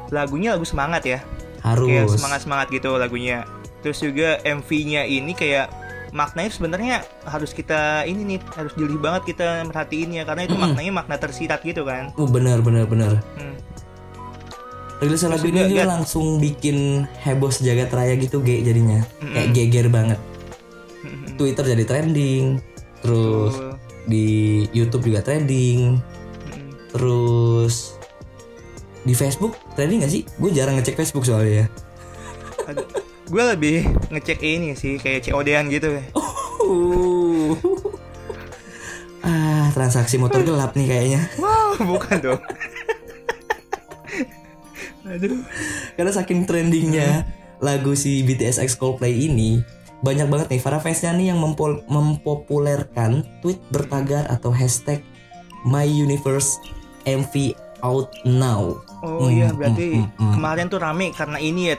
Lagunya 0.09 0.55
lagu 0.55 0.63
semangat 0.63 1.03
ya. 1.03 1.19
kayak 1.57 2.07
Harus. 2.07 2.15
semangat 2.15 2.41
semangat 2.47 2.67
gitu 2.71 2.95
lagunya 2.95 3.43
terus 3.81 3.99
juga 3.99 4.39
MV-nya 4.41 5.03
ini 5.03 5.35
kayak 5.35 5.67
maknanya 6.15 6.51
sebenarnya 6.53 6.95
harus 7.27 7.51
kita 7.51 8.07
ini 8.07 8.23
nih 8.23 8.39
harus 8.55 8.71
jeli 8.73 8.95
banget 8.95 9.35
kita 9.35 9.67
merhatiinnya 9.67 10.23
karena 10.23 10.47
itu 10.47 10.55
maknanya 10.55 10.91
makna 10.95 11.15
tersirat 11.19 11.59
gitu 11.61 11.83
kan 11.83 12.13
Oh, 12.15 12.23
bener 12.29 12.63
bener 12.63 12.87
bener. 12.87 13.19
Hmm. 13.35 13.55
Rilis 14.97 15.21
lagu 15.29 15.45
ini 15.45 15.61
juga, 15.69 15.85
langsung 15.85 16.41
bikin 16.41 17.05
heboh 17.21 17.53
sejagat 17.53 17.93
raya 17.93 18.17
gitu 18.17 18.41
ge 18.41 18.65
jadinya. 18.65 19.05
Mm-mm. 19.21 19.33
Kayak 19.33 19.49
geger 19.53 19.87
banget. 19.93 20.19
Mm-mm. 21.05 21.37
Twitter 21.37 21.65
jadi 21.69 21.83
trending. 21.85 22.57
Terus 23.05 23.53
Betul. 23.53 23.73
di 24.09 24.27
YouTube 24.73 25.13
juga 25.13 25.21
trending. 25.21 26.01
Mm-mm. 26.01 26.69
Terus 26.97 27.93
di 29.05 29.13
Facebook 29.13 29.53
trending 29.77 30.01
gak 30.01 30.11
sih? 30.11 30.25
Gue 30.41 30.49
jarang 30.49 30.81
ngecek 30.81 30.97
Facebook 30.97 31.29
soalnya 31.29 31.63
ya. 31.63 31.65
Gue 33.27 33.43
lebih 33.43 33.83
ngecek 34.09 34.39
ini 34.39 34.71
sih 34.73 34.97
kayak 34.97 35.27
COD-an 35.27 35.67
gitu 35.71 35.91
ya 35.99 36.03
Uh. 36.67 37.55
ah, 39.27 39.71
transaksi 39.71 40.19
motor 40.19 40.43
gelap 40.43 40.75
nih 40.75 40.87
kayaknya. 40.87 41.21
wow 41.39 41.79
bukan 41.79 42.17
dong 42.19 42.41
aduh 45.07 45.39
Karena 45.95 46.11
saking 46.11 46.43
trendingnya 46.43 47.25
lagu 47.57 47.97
si 47.97 48.21
BTS 48.21 48.61
X 48.61 48.77
Coldplay 48.77 49.17
ini, 49.17 49.65
banyak 49.99 50.29
banget 50.29 50.47
nih 50.53 50.61
para 50.61 50.77
fansnya 50.77 51.09
nih 51.11 51.33
yang 51.33 51.41
mempol- 51.41 51.81
mempopulerkan 51.89 53.25
tweet 53.41 53.57
bertagar 53.73 54.29
atau 54.29 54.53
hashtag 54.53 55.01
My 55.65 55.83
Universe 55.83 56.61
MV 57.03 57.57
out 57.81 58.13
now. 58.21 58.77
Oh 59.01 59.25
Hmm, 59.25 59.33
iya, 59.33 59.47
hmm, 59.49 59.57
berarti 59.57 59.85
hmm, 59.93 60.07
hmm. 60.17 60.33
kemarin 60.37 60.65
tuh 60.69 60.79
rame 60.79 61.09
karena 61.13 61.37
ini 61.37 61.73
ya, 61.73 61.77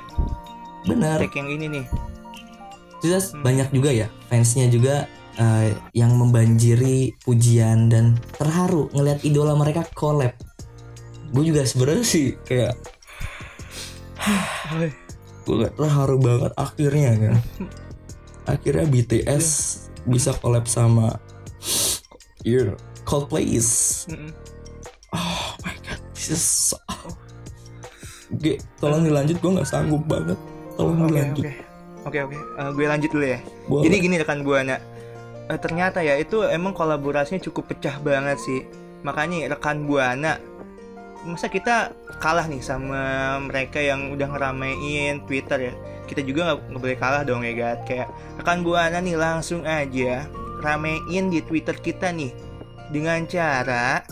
Benar. 0.83 1.19
tag 1.23 1.35
yang 1.35 1.51
ini 1.51 1.67
nih. 1.71 1.85
Terus 2.99 3.31
Hmm. 3.31 3.47
banyak 3.47 3.69
juga 3.71 3.91
ya 3.91 4.07
fansnya 4.27 4.67
juga 4.67 5.07
eh, 5.39 5.71
yang 5.95 6.19
membanjiri 6.19 7.15
pujian 7.23 7.87
dan 7.87 8.19
terharu 8.35 8.91
ngelihat 8.91 9.23
idola 9.23 9.55
mereka 9.55 9.87
collab. 9.95 10.35
Gue 11.31 11.47
juga 11.47 11.63
sebenarnya 11.63 12.03
sih 12.03 12.35
kayak 12.43 12.75
gue 15.49 15.69
terharu 15.73 16.17
banget 16.21 16.53
akhirnya 16.57 17.13
kan. 17.17 17.35
Akhirnya 18.49 18.87
BTS 18.89 19.47
bisa 20.09 20.33
collab 20.41 20.65
sama 20.65 21.21
yeah, 22.45 22.73
Coldplay 23.05 23.45
is 23.45 24.05
oh 25.13 25.53
my 25.65 25.77
god 25.85 26.01
this 26.17 26.33
is 26.33 26.45
so... 26.73 26.77
Ge, 28.41 28.61
tolong 28.77 29.09
dilanjut 29.09 29.41
gue 29.41 29.51
nggak 29.57 29.69
sanggup 29.69 30.05
banget. 30.05 30.37
Tolong 30.77 31.01
Oke 31.01 31.09
dilanjut. 31.09 31.45
oke 31.49 31.57
oke 32.05 32.19
oke. 32.29 32.37
Eh, 32.37 32.71
gue 32.77 32.85
lanjut 32.85 33.11
dulu 33.13 33.25
ya. 33.25 33.41
Boleh. 33.65 33.85
Jadi 33.89 33.97
gini 34.05 34.15
rekan 34.21 34.41
buana, 34.45 34.77
Eh, 35.49 35.57
ternyata 35.57 36.05
ya 36.05 36.21
itu 36.21 36.45
emang 36.45 36.77
kolaborasinya 36.77 37.41
cukup 37.41 37.73
pecah 37.73 37.97
banget 38.05 38.37
sih. 38.37 38.69
Makanya 39.01 39.57
rekan 39.57 39.89
buana, 39.89 40.37
masa 41.27 41.51
kita 41.51 41.93
kalah 42.23 42.47
nih 42.47 42.63
sama 42.63 43.37
mereka 43.43 43.83
yang 43.83 44.15
udah 44.15 44.29
ngeramein 44.31 45.23
Twitter 45.27 45.71
ya. 45.71 45.75
Kita 46.09 46.25
juga 46.25 46.55
nggak 46.57 46.79
boleh 46.79 46.97
kalah 46.97 47.23
dong 47.27 47.43
ya 47.45 47.53
Gat. 47.53 47.85
Kayak 47.85 48.09
rekan 48.39 48.63
buana 48.63 48.99
nih 49.03 49.17
langsung 49.19 49.67
aja 49.67 50.25
ramein 50.59 51.31
di 51.31 51.41
Twitter 51.43 51.79
kita 51.79 52.11
nih 52.11 52.35
dengan 52.91 53.23
cara 53.31 54.03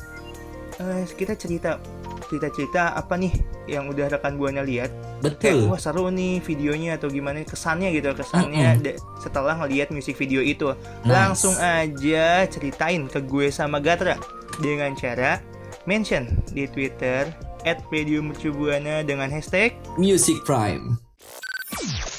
eh, 0.78 1.02
kita 1.10 1.34
cerita 1.34 1.80
cerita-cerita 2.26 2.94
apa 2.94 3.14
nih 3.14 3.34
yang 3.70 3.86
udah 3.90 4.10
rekan 4.10 4.34
buana 4.38 4.62
lihat 4.62 4.90
kayak 5.38 5.62
Betul. 5.62 5.70
wah 5.70 5.78
seru 5.80 6.06
nih 6.10 6.42
videonya 6.42 6.98
atau 6.98 7.10
gimana 7.10 7.42
kesannya 7.42 7.90
gitu 7.94 8.14
kesannya 8.14 8.78
da- 8.82 8.98
setelah 9.18 9.58
ngeliat 9.58 9.90
musik 9.90 10.14
video 10.18 10.42
itu 10.42 10.70
Nice. 11.02 11.06
langsung 11.06 11.54
aja 11.58 12.46
ceritain 12.46 13.06
ke 13.10 13.22
gue 13.22 13.50
sama 13.50 13.78
Gatra 13.82 14.18
dengan 14.58 14.94
cara 14.94 15.38
mention 15.87 16.26
di 16.50 16.66
Twitter 16.66 17.31
at 17.62 17.78
Radio 17.95 18.19
Mercubuana 18.19 19.07
dengan 19.07 19.31
hashtag 19.31 19.78
Music 19.95 20.43
Prime. 20.43 20.99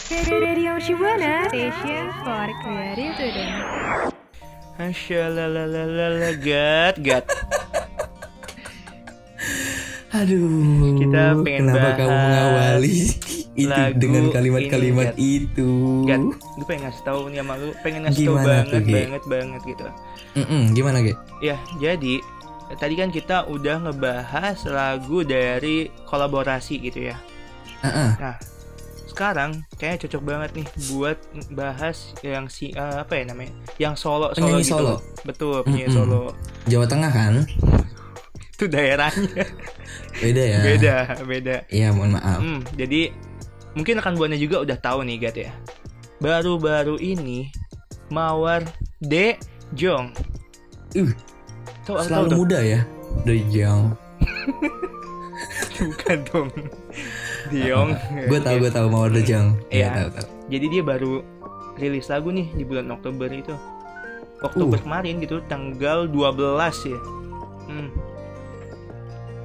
Radio 0.07 0.79
station 0.79 2.05
for 2.23 2.47
creative 2.63 3.35
gat 6.39 6.95
gat 7.03 7.27
Aduh. 10.17 10.95
Kita 11.03 11.35
pengen 11.43 11.67
kenapa 11.67 11.77
bahas 11.83 11.99
kamu 11.99 12.15
mengawali 12.15 12.95
itu 13.67 13.73
lagu 13.73 13.97
dengan 13.99 14.23
kalimat-kalimat 14.31 15.17
ini, 15.19 15.43
itu? 15.43 15.69
gat 16.07 16.23
gue 16.23 16.65
pengen 16.65 16.87
ngasih 16.87 17.03
tahu 17.03 17.21
nih 17.27 17.43
sama 17.43 17.53
lu 17.59 17.67
pengen 17.83 18.01
ngasih 18.07 18.23
tahu 18.23 18.37
Gimana 18.37 18.45
tuh, 18.47 18.47
banget 18.47 18.83
banget 18.87 19.23
banget 19.27 19.61
gitu 19.67 19.83
Mm-mm, 20.37 20.63
gimana, 20.77 21.01
Ge? 21.01 21.13
Ya, 21.41 21.57
jadi 21.81 22.21
tadi 22.75 22.99
kan 22.99 23.07
kita 23.07 23.47
udah 23.47 23.87
ngebahas 23.87 24.57
lagu 24.67 25.23
dari 25.23 25.87
kolaborasi 26.03 26.83
gitu 26.83 27.07
ya. 27.07 27.15
Heeh. 27.87 28.11
Nah, 28.19 28.35
sekarang 29.07 29.63
kayaknya 29.79 30.05
cocok 30.05 30.21
banget 30.27 30.49
nih 30.61 30.67
buat 30.91 31.17
bahas 31.55 32.11
yang 32.21 32.51
si 32.51 32.75
eh, 32.75 32.97
apa 33.01 33.15
ya 33.15 33.23
namanya? 33.31 33.53
Yang 33.79 33.95
solo 34.03 34.27
solo 34.35 34.59
Penyanyi 34.59 34.63
gitu. 34.67 34.73
solo. 34.75 34.95
Betul, 35.23 35.57
penyanyi 35.63 35.87
Mm-mm. 35.87 35.97
solo. 35.97 36.21
Jawa 36.67 36.85
Tengah 36.85 37.11
kan? 37.15 37.33
Itu 38.57 38.65
daerahnya 38.65 39.45
Beda 40.17 40.43
ya? 40.43 40.59
beda, 40.65 40.95
beda. 41.29 41.55
Iya, 41.69 41.93
mohon 41.93 42.17
maaf. 42.17 42.41
Hmm, 42.41 42.65
jadi 42.73 43.13
mungkin 43.77 44.01
rekan 44.01 44.17
buana 44.17 44.33
juga 44.33 44.65
udah 44.65 44.77
tahu 44.81 45.05
nih 45.05 45.17
Gat 45.21 45.37
ya. 45.37 45.53
Baru-baru 46.17 46.97
ini 46.97 47.53
Mawar 48.09 48.65
De 48.97 49.37
Jong. 49.77 50.09
Uh, 50.97 51.13
Tahu 51.87 51.95
tahu 51.95 52.05
selalu 52.05 52.27
tuh? 52.27 52.37
muda 52.37 52.59
ya. 52.59 52.79
The 53.23 53.35
Young. 53.47 53.83
Bukan 55.77 56.17
dong. 56.27 56.49
Diong. 57.47 57.89
Gue 58.27 58.39
tahu, 58.43 58.55
gue 58.59 58.71
tahu 58.71 58.87
mau 58.91 59.07
The 59.07 59.23
Young. 59.23 59.55
Iya. 59.71 59.87
tahu, 59.95 60.09
tahu. 60.19 60.27
Jadi 60.51 60.65
dia 60.67 60.83
baru 60.83 61.23
rilis 61.77 62.11
lagu 62.11 62.29
nih 62.29 62.51
di 62.51 62.63
bulan 62.67 62.91
Oktober 62.91 63.31
itu. 63.31 63.55
Oktober 64.43 64.77
Uh. 64.77 64.83
kemarin 64.83 65.17
gitu, 65.17 65.39
tanggal 65.47 66.05
12 66.05 66.91
ya. 66.91 66.99
Hmm. 67.67 67.89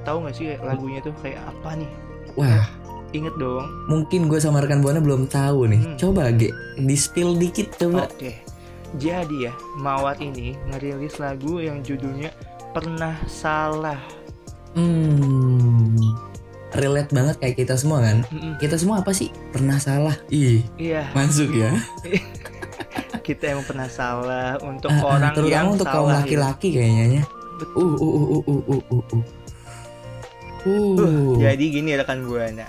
Tahu 0.03 0.27
gak 0.27 0.35
sih 0.35 0.51
lagunya 0.59 0.99
tuh 0.99 1.15
kayak 1.23 1.39
apa 1.47 1.79
nih? 1.79 1.89
Wah, 2.35 2.67
Inget 3.13 3.37
dong. 3.37 3.63
mungkin 3.87 4.25
gue 4.27 4.41
sama 4.41 4.59
rekan 4.59 4.83
buana 4.83 4.99
belum 4.99 5.31
tahu 5.31 5.69
nih. 5.71 5.79
Hmm. 5.79 5.95
Coba, 5.95 6.27
Ge, 6.35 6.51
di 6.75 6.95
spill 6.99 7.39
dikit 7.39 7.71
coba. 7.79 8.11
Oke. 8.11 8.42
Jadi 8.97 9.49
ya, 9.49 9.53
Mawar 9.81 10.21
ini 10.21 10.53
ngerilis 10.69 11.17
lagu 11.17 11.57
yang 11.57 11.81
judulnya 11.81 12.29
Pernah 12.73 13.17
Salah. 13.25 14.01
Hmm. 14.73 15.97
Relate 16.73 17.13
banget 17.13 17.35
kayak 17.37 17.55
kita 17.61 17.77
semua 17.77 18.01
kan? 18.01 18.25
Mm-mm. 18.33 18.57
Kita 18.57 18.81
semua 18.81 19.05
apa 19.05 19.13
sih? 19.13 19.29
Pernah 19.53 19.77
salah. 19.77 20.17
Ih, 20.33 20.65
Iya, 20.81 21.05
masuk 21.13 21.53
ya. 21.53 21.69
kita 23.27 23.53
emang 23.53 23.65
pernah 23.69 23.85
salah 23.85 24.57
untuk 24.65 24.89
Ah, 24.89 24.97
ah, 24.99 25.13
orang 25.15 25.31
terutama 25.37 25.53
yang 25.53 25.67
untuk 25.69 25.85
kaum 25.85 26.09
salah, 26.09 26.25
laki-laki 26.25 26.69
kayaknya. 26.73 27.21
Betul. 27.61 27.77
Uh 27.77 27.93
uh 27.93 28.09
uh 28.09 28.25
uh 28.25 28.41
uh 28.41 28.61
uh 28.65 28.81
uh. 28.89 29.03
uh. 29.13 29.23
Uh, 30.63 30.95
Uh. 30.97 31.35
Jadi 31.43 31.75
gini 31.75 31.91
rekan 31.91 32.23
buana, 32.23 32.63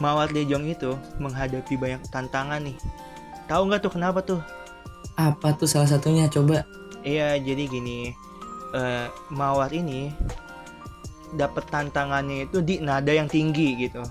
Mawar 0.00 0.32
Dejong 0.32 0.64
itu 0.66 0.96
menghadapi 1.20 1.76
banyak 1.76 2.00
tantangan 2.08 2.64
nih. 2.64 2.76
Tahu 3.44 3.68
nggak 3.68 3.80
tuh 3.84 3.92
kenapa 3.92 4.24
tuh? 4.24 4.40
Apa 5.16 5.56
tuh 5.56 5.68
salah 5.68 5.88
satunya 5.88 6.30
coba? 6.32 6.64
Iya, 7.04 7.40
jadi 7.40 7.68
gini, 7.68 8.12
eh, 8.76 9.06
Mawar 9.32 9.72
ini 9.72 10.12
dapat 11.34 11.66
tantangannya 11.70 12.50
itu 12.50 12.58
di 12.62 12.82
nada 12.82 13.10
yang 13.14 13.30
tinggi 13.30 13.78
gitu. 13.78 14.02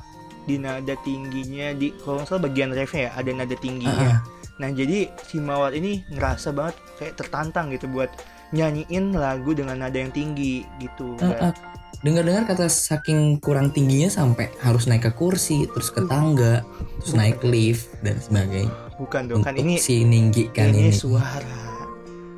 Di 0.48 0.55
nada 0.58 0.96
tingginya 1.03 1.75
di 1.75 1.91
kalau 2.00 2.22
nggak 2.24 2.27
salah 2.29 2.43
bagian 2.48 2.72
refnya 2.72 3.10
ya 3.10 3.12
ada 3.13 3.29
nada 3.36 3.55
tingginya. 3.60 4.24
Nah 4.60 4.69
jadi 4.72 5.08
si 5.27 5.38
Mawar 5.39 5.75
ini 5.75 6.03
ngerasa 6.12 6.51
banget 6.55 6.75
kayak 7.00 7.13
tertantang 7.19 7.72
gitu 7.72 7.88
buat 7.91 8.12
nyanyiin 8.55 9.13
lagu 9.13 9.53
dengan 9.53 9.84
nada 9.84 10.00
yang 10.00 10.12
tinggi 10.12 10.65
gitu. 10.81 11.15
Uh, 11.22 11.51
uh. 11.51 11.53
Dengar-dengar 12.00 12.48
kata 12.48 12.72
saking 12.72 13.43
kurang 13.43 13.75
tingginya 13.75 14.08
sampai 14.08 14.48
harus 14.63 14.88
naik 14.88 15.12
ke 15.12 15.12
kursi, 15.19 15.67
terus 15.67 15.91
ke 15.91 16.08
tangga, 16.08 16.63
terus 17.03 17.12
naik 17.12 17.43
lift 17.43 17.91
dan 18.00 18.15
sebagainya. 18.24 18.72
Bukan 19.00 19.22
dong, 19.25 19.39
kan 19.39 19.56
ini 19.56 19.79
si 19.79 20.03
Ninggi 20.03 20.51
kan 20.51 20.70
ini 20.70 20.88
ini. 20.88 20.91
suara. 20.91 21.60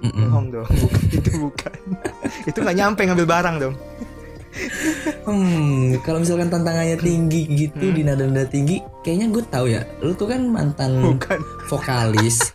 Mm-mm. 0.01 0.29
Bohong 0.29 0.47
dong, 0.51 0.69
bukan, 0.81 1.01
itu 1.11 1.31
bukan. 1.35 1.73
itu 2.49 2.57
nggak 2.57 2.77
nyampe 2.77 3.01
ngambil 3.03 3.27
barang 3.27 3.55
dong. 3.59 3.75
Hmm, 5.23 5.95
kalau 6.01 6.19
misalkan 6.19 6.49
tantangannya 6.49 6.97
tinggi 6.97 7.41
gitu 7.47 7.81
Hmm. 7.83 7.95
di 7.95 8.01
nada-nada 8.03 8.45
tinggi, 8.45 8.77
kayaknya 8.99 9.27
gue 9.29 9.43
tahu 9.47 9.65
ya. 9.67 9.81
Lu 9.99 10.11
tuh 10.11 10.27
kan 10.27 10.41
mantan 10.43 10.99
Bukan. 10.99 11.39
vokalis 11.65 12.53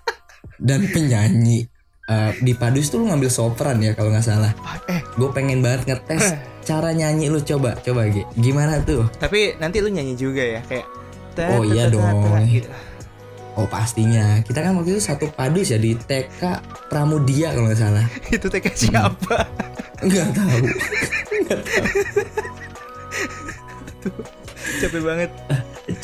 dan 0.56 0.86
penyanyi. 0.86 1.66
Eh, 2.06 2.32
di 2.38 2.54
Padus 2.54 2.86
tuh 2.86 3.02
lu 3.02 3.10
ngambil 3.10 3.26
sopran 3.26 3.80
ya 3.80 3.90
kalau 3.90 4.10
nggak 4.10 4.22
salah. 4.22 4.54
Eh, 4.86 5.02
Gue 5.16 5.26
pengen 5.32 5.58
banget 5.58 5.88
ngetes 5.88 6.38
cara 6.62 6.92
nyanyi 6.92 7.26
lu 7.26 7.40
coba, 7.40 7.74
coba 7.76 8.06
Ge. 8.06 8.22
Gimana 8.36 8.78
tuh? 8.80 9.10
tapi 9.16 9.56
nanti 9.56 9.80
lu 9.80 9.88
nyanyi 9.88 10.14
juga 10.14 10.38
ya 10.38 10.60
kayak. 10.62 10.86
Oh, 11.52 11.62
iya 11.62 11.88
dong. 11.88 12.06
gitu. 12.46 12.70
Oh 13.56 13.64
pastinya. 13.64 14.44
Kita 14.44 14.60
kan 14.60 14.76
waktu 14.76 14.92
itu 14.92 15.02
satu 15.02 15.32
Padus 15.32 15.72
ya 15.72 15.80
di 15.80 15.96
TK 15.96 16.42
Pramudia 16.92 17.56
kalau 17.56 17.66
nggak 17.66 17.80
salah. 17.80 18.04
itu 18.36 18.46
TK 18.46 18.66
siapa? 18.70 19.36
Nggak 20.06 20.28
tahu. 20.36 20.64
Capek 24.76 25.02
banget. 25.02 25.30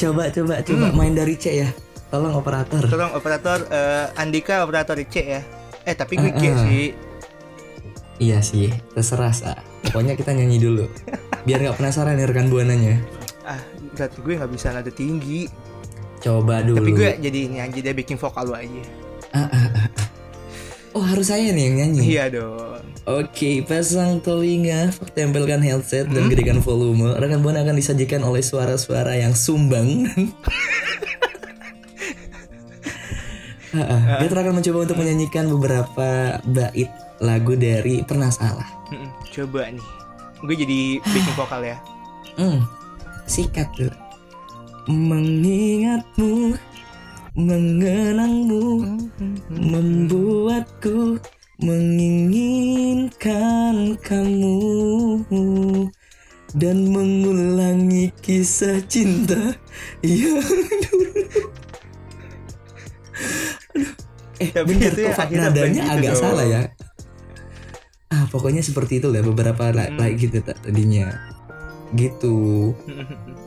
coba, 0.00 0.22
coba, 0.32 0.54
coba 0.64 0.86
Hmm. 0.88 0.96
main 0.96 1.12
dari 1.12 1.36
C 1.36 1.60
ya. 1.60 1.68
Tolong 2.08 2.32
operator. 2.32 2.80
Tolong 2.88 3.12
operator 3.12 3.68
eh, 3.68 4.06
Andika 4.16 4.64
operator 4.64 4.96
C 5.04 5.14
ya. 5.20 5.40
Eh 5.84 5.92
tapi 5.92 6.16
gue 6.16 6.30
Ah, 6.30 6.40
ah. 6.40 6.64
sih. 6.64 6.96
Iya 8.16 8.38
sih, 8.40 8.70
terserah 8.94 9.34
sa. 9.34 9.52
Pokoknya 9.82 10.14
kita 10.14 10.32
nyanyi 10.32 10.56
dulu. 10.56 10.86
Biar 11.42 11.60
nggak 11.60 11.76
penasaran 11.76 12.14
nih 12.14 12.24
rekan 12.24 12.48
buananya. 12.48 12.96
Ah, 13.42 13.58
berarti 13.92 14.18
gue 14.22 14.34
nggak 14.38 14.52
bisa 14.52 14.70
nada 14.70 14.88
tinggi. 14.88 15.50
Coba 16.22 16.62
dulu. 16.62 16.78
Tapi 16.78 16.90
gue 16.92 17.10
jadi 17.20 17.38
ini 17.44 17.58
aja 17.58 17.74
deh 17.74 17.92
bikin 17.92 18.16
vokal 18.16 18.46
lu 18.46 18.54
aja. 18.54 18.82
Ah, 19.32 19.44
ah, 19.44 19.68
ah. 19.74 19.88
Oh 20.92 21.00
harus 21.00 21.26
saya 21.26 21.50
nih 21.50 21.64
yang 21.66 21.76
nyanyi. 21.78 22.00
Iya 22.06 22.24
dong. 22.30 22.84
Oke, 23.02 23.64
pasang 23.64 24.20
telinga, 24.20 24.92
tempelkan 25.10 25.58
headset 25.58 26.06
dan 26.06 26.22
Hmm? 26.22 26.30
gerikan 26.30 26.60
volume. 26.60 27.16
Rekan 27.16 27.42
buana 27.42 27.60
akan 27.60 27.74
disajikan 27.74 28.22
oleh 28.22 28.38
suara-suara 28.38 29.16
yang 29.16 29.32
sumbang. 29.32 30.06
Heeh, 33.72 34.00
Gatra 34.20 34.44
akan 34.44 34.60
mencoba 34.60 34.78
untuk 34.84 35.00
menyanyikan 35.00 35.48
beberapa 35.48 36.08
bait 36.44 36.92
lagu 37.18 37.56
dari 37.56 38.04
Pernah 38.04 38.28
Salah. 38.28 38.68
Coba 39.32 39.72
nih. 39.72 39.86
Gue 40.44 40.54
jadi 40.54 41.00
bikin 41.00 41.32
vokal 41.32 41.64
ya. 41.64 41.80
Hmm, 42.36 42.60
sikat 43.24 43.72
dulu. 43.72 43.96
Mengingatmu, 44.90 46.58
mengenangmu, 47.38 48.98
membuatku 49.50 51.22
menginginkan 51.62 53.14
kamu 54.02 54.58
dan 56.58 56.90
mengulangi 56.90 58.10
kisah 58.18 58.82
cinta 58.90 59.54
yang 60.02 60.42
dulu. 60.82 61.22
Aduh. 63.72 63.94
Eh, 64.42 64.50
bentar, 64.50 64.90
itu 64.90 65.00
ya 65.06 65.14
kok 65.14 65.22
akhirnya 65.22 65.46
nadanya 65.48 65.82
begitu 65.86 65.94
agak 65.94 66.12
dong. 66.12 66.22
salah 66.26 66.46
ya. 66.50 66.62
Ah, 68.10 68.26
pokoknya 68.28 68.60
seperti 68.66 68.98
itu 68.98 69.06
lah 69.08 69.22
beberapa 69.22 69.70
Hmm. 69.70 69.94
like 69.96 70.18
gitu 70.18 70.42
ta- 70.42 70.58
tadinya. 70.58 71.14
Gitu. 71.94 72.74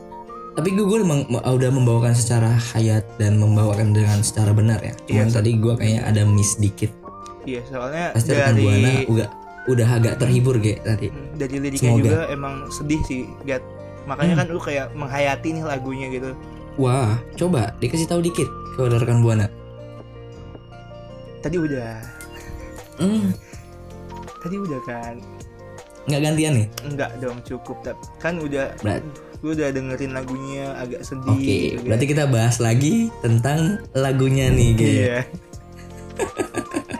Tapi 0.56 0.72
gue, 0.72 0.82
gue 0.82 0.98
emang 0.98 1.28
m- 1.28 1.44
udah 1.44 1.68
membawakan 1.68 2.16
secara 2.16 2.48
hayat 2.72 3.04
dan 3.16 3.36
membawakan 3.36 3.92
dengan 3.92 4.24
secara 4.24 4.50
benar 4.50 4.80
ya. 4.80 4.96
Cuman 5.04 5.28
Iya, 5.28 5.34
tadi 5.34 5.50
gue 5.54 5.74
kayaknya 5.76 6.02
ada 6.02 6.22
miss 6.24 6.56
dikit. 6.56 6.88
Iya, 7.44 7.60
soalnya 7.68 8.10
Pasti 8.10 8.32
rekan 8.32 8.56
dari 8.56 8.64
buana 8.64 8.90
udah 9.06 9.28
udah 9.66 9.88
agak 9.92 10.14
terhibur 10.16 10.56
ge 10.56 10.80
tadi. 10.80 11.12
Hmm, 11.12 11.36
dari 11.36 11.56
liriknya 11.60 11.90
Semoga. 11.92 12.02
juga 12.02 12.20
emang 12.28 12.54
sedih 12.70 13.00
sih, 13.04 13.22
Gat. 13.44 13.60
Makanya 14.06 14.32
Hmm. 14.32 14.40
kan 14.40 14.46
lu 14.48 14.58
kayak 14.58 14.86
menghayati 14.92 15.48
nih 15.52 15.64
lagunya 15.66 16.06
gitu. 16.08 16.30
Wah, 16.76 17.18
coba 17.34 17.76
dikasih 17.76 18.06
tahu 18.06 18.22
dikit 18.22 18.48
ke 18.72 18.88
rekan 18.88 19.20
buana. 19.20 19.46
Tadi 21.38 21.56
udah, 21.56 22.00
Hmm, 22.96 23.30
tadi 24.40 24.56
udah 24.56 24.80
kan. 24.82 25.14
nggak 26.06 26.20
gantian 26.22 26.52
nih. 26.54 26.66
Enggak 26.82 27.10
dong, 27.18 27.38
cukup. 27.42 27.76
Tapi 27.82 28.02
kan 28.16 28.34
udah 28.38 28.72
Berat. 28.78 29.02
Gue 29.42 29.52
udah 29.52 29.68
dengerin 29.70 30.12
lagunya 30.16 30.72
agak 30.76 31.04
sedih 31.04 31.36
Oke, 31.36 31.44
gitu, 31.44 31.76
Gat. 31.78 31.86
berarti 31.86 32.06
kita 32.08 32.24
bahas 32.26 32.58
lagi 32.58 33.10
tentang 33.20 33.78
lagunya 33.92 34.50
nih, 34.50 34.70
ge. 34.74 34.88
Iya. 34.88 35.24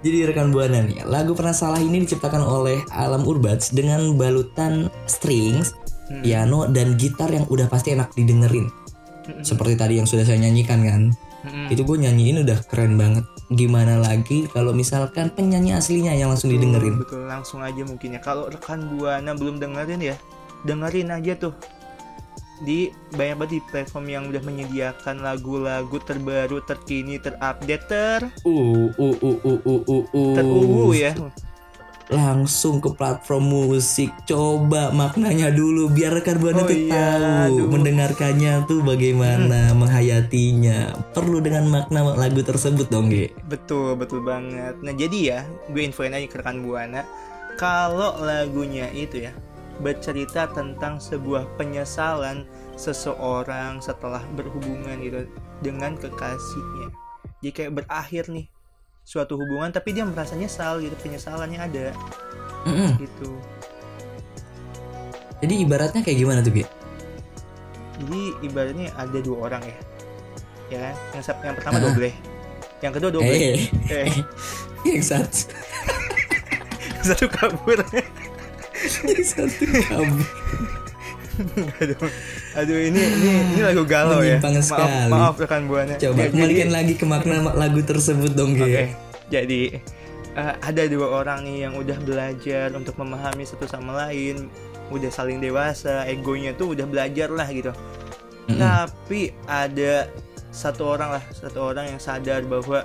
Jadi 0.00 0.24
rekan 0.24 0.48
buana 0.48 0.80
nih, 0.80 1.04
lagu 1.04 1.36
Pernah 1.36 1.52
Salah 1.52 1.76
ini 1.76 2.00
diciptakan 2.08 2.40
oleh 2.40 2.80
Alam 2.88 3.28
Urbats 3.28 3.68
dengan 3.68 4.16
balutan 4.16 4.88
strings, 5.04 5.76
Hmm. 6.10 6.26
piano 6.26 6.66
dan 6.66 6.98
gitar 6.98 7.30
yang 7.30 7.46
udah 7.46 7.70
pasti 7.70 7.94
enak 7.94 8.10
didengerin. 8.18 8.66
Hmm. 8.66 9.46
Seperti 9.46 9.78
tadi 9.78 10.02
yang 10.02 10.10
sudah 10.10 10.26
saya 10.26 10.42
nyanyikan 10.42 10.82
kan. 10.82 11.14
Mm-mm. 11.40 11.72
Itu 11.72 11.82
gue 11.88 11.96
nyanyiin 12.04 12.44
udah 12.44 12.58
keren 12.68 13.00
banget. 13.00 13.24
Gimana 13.50 13.98
lagi 13.98 14.46
kalau 14.52 14.70
misalkan 14.70 15.32
penyanyi 15.32 15.74
aslinya 15.74 16.12
yang 16.14 16.30
langsung 16.30 16.52
didengerin. 16.52 17.00
Betul, 17.00 17.26
langsung 17.26 17.64
aja 17.64 17.82
mungkin 17.82 18.14
ya. 18.16 18.20
Kalau 18.20 18.46
rekan 18.46 18.86
buana 18.94 19.32
belum 19.34 19.58
dengerin 19.58 20.00
ya, 20.04 20.16
dengerin 20.68 21.10
aja 21.10 21.34
tuh. 21.36 21.54
Di 22.60 22.92
banyak 23.16 23.36
banget 23.40 23.52
di 23.56 23.60
platform 23.72 24.06
yang 24.12 24.24
udah 24.28 24.42
menyediakan 24.44 25.24
lagu-lagu 25.24 25.96
terbaru, 26.04 26.60
terkini, 26.68 27.16
terupdate, 27.16 27.88
ter 27.88 28.20
Uh, 28.44 28.92
uh, 29.00 29.16
uh, 29.16 29.38
uh, 29.40 29.60
uh, 29.64 29.80
uh, 29.88 30.04
uh. 30.12 30.34
teruwu 30.36 30.92
ya. 30.92 31.16
Langsung 32.10 32.82
ke 32.82 32.90
platform 32.90 33.70
musik. 33.70 34.10
Coba 34.26 34.90
maknanya 34.90 35.54
dulu 35.54 35.86
biar 35.90 36.18
rekan 36.18 36.42
buana 36.42 36.62
Oh 36.62 36.70
iya, 36.70 36.90
tahu 36.90 37.54
aduh. 37.54 37.68
mendengarkannya 37.70 38.66
tuh 38.66 38.82
bagaimana 38.82 39.70
menghayatinya. 39.78 40.94
Perlu 41.14 41.38
dengan 41.38 41.70
makna 41.70 42.18
lagu 42.18 42.42
tersebut 42.42 42.90
dong, 42.90 43.14
Ge. 43.14 43.30
Betul, 43.46 43.94
betul 43.94 44.26
banget. 44.26 44.74
Nah, 44.82 44.90
jadi 44.90 45.18
ya, 45.22 45.40
gue 45.70 45.86
infoin 45.86 46.10
aja 46.10 46.26
ke 46.26 46.42
rekan 46.42 46.66
Buana, 46.66 47.06
kalau 47.54 48.18
lagunya 48.18 48.90
itu 48.90 49.30
ya 49.30 49.32
bercerita 49.80 50.44
tentang 50.52 51.00
sebuah 51.00 51.56
penyesalan 51.56 52.44
seseorang 52.76 53.80
setelah 53.80 54.20
berhubungan 54.36 55.00
gitu 55.00 55.24
dengan 55.64 55.96
kekasihnya. 55.96 56.92
Jadi 57.40 57.52
kayak 57.56 57.72
berakhir 57.84 58.28
nih 58.28 58.46
suatu 59.02 59.34
hubungan 59.34 59.70
tapi 59.70 59.90
dia 59.90 60.04
merasa 60.04 60.34
nyesal 60.34 60.78
gitu, 60.80 60.94
penyesalannya 60.98 61.58
ada 61.58 61.86
Mm-mm. 62.64 62.96
gitu. 63.00 63.30
Jadi 65.40 65.54
ibaratnya 65.64 66.04
kayak 66.04 66.18
gimana 66.20 66.40
tuh, 66.40 66.52
Ge? 66.52 66.64
Jadi 68.00 68.20
ibaratnya 68.44 68.92
ada 68.94 69.18
dua 69.18 69.48
orang 69.48 69.62
ya. 69.64 69.78
Ya 70.70 70.78
kan? 70.78 70.94
Yang, 71.12 71.24
yang 71.42 71.54
pertama 71.56 71.76
Ah. 71.76 71.82
doble. 71.82 72.10
Yang 72.80 72.92
kedua 72.96 73.10
doble. 73.10 73.32
Eh, 73.32 73.60
Eh, 73.88 74.08
yang 74.88 75.02
satu, 75.02 75.48
satu 77.02 77.26
kabur. 77.36 77.80
yang 79.04 79.24
satu 79.24 79.64
kabur. 79.84 80.24
aduh, 81.80 81.98
aduh 82.54 82.78
ini 82.78 83.00
ini 83.00 83.30
ini 83.50 83.60
lagu 83.62 83.82
galau 83.84 84.20
ya. 84.20 84.36
Maaf 84.38 84.60
sekali. 84.60 85.08
maaf 85.08 85.34
rekan 85.36 85.64
buana. 85.64 85.94
Coba 85.96 86.16
Jadi- 86.20 86.30
kembalikan 86.30 86.70
lagi 86.70 86.94
ke 86.94 87.04
makna 87.04 87.36
lagu 87.52 87.80
tersebut 87.80 88.32
dong. 88.32 88.54
Oke, 88.54 88.92
jadi 89.28 89.80
eh, 90.30 90.54
ada 90.58 90.82
dua 90.86 91.22
orang 91.22 91.42
nih 91.42 91.64
yang 91.64 91.74
udah 91.74 91.98
belajar 92.00 92.70
untuk 92.72 92.94
memahami 92.94 93.42
satu 93.42 93.64
sama 93.64 94.06
lain, 94.06 94.46
udah 94.88 95.10
saling 95.10 95.38
dewasa, 95.38 96.04
egonya 96.06 96.52
tuh 96.52 96.74
udah 96.74 96.84
belajar 96.84 97.28
lah 97.28 97.48
gitu. 97.48 97.72
Mm-mm. 98.46 98.58
Tapi 98.58 99.30
ada 99.46 100.10
satu 100.50 100.82
orang 100.88 101.18
lah, 101.18 101.24
satu 101.30 101.70
orang 101.70 101.94
yang 101.94 102.00
sadar 102.02 102.42
bahwa 102.42 102.82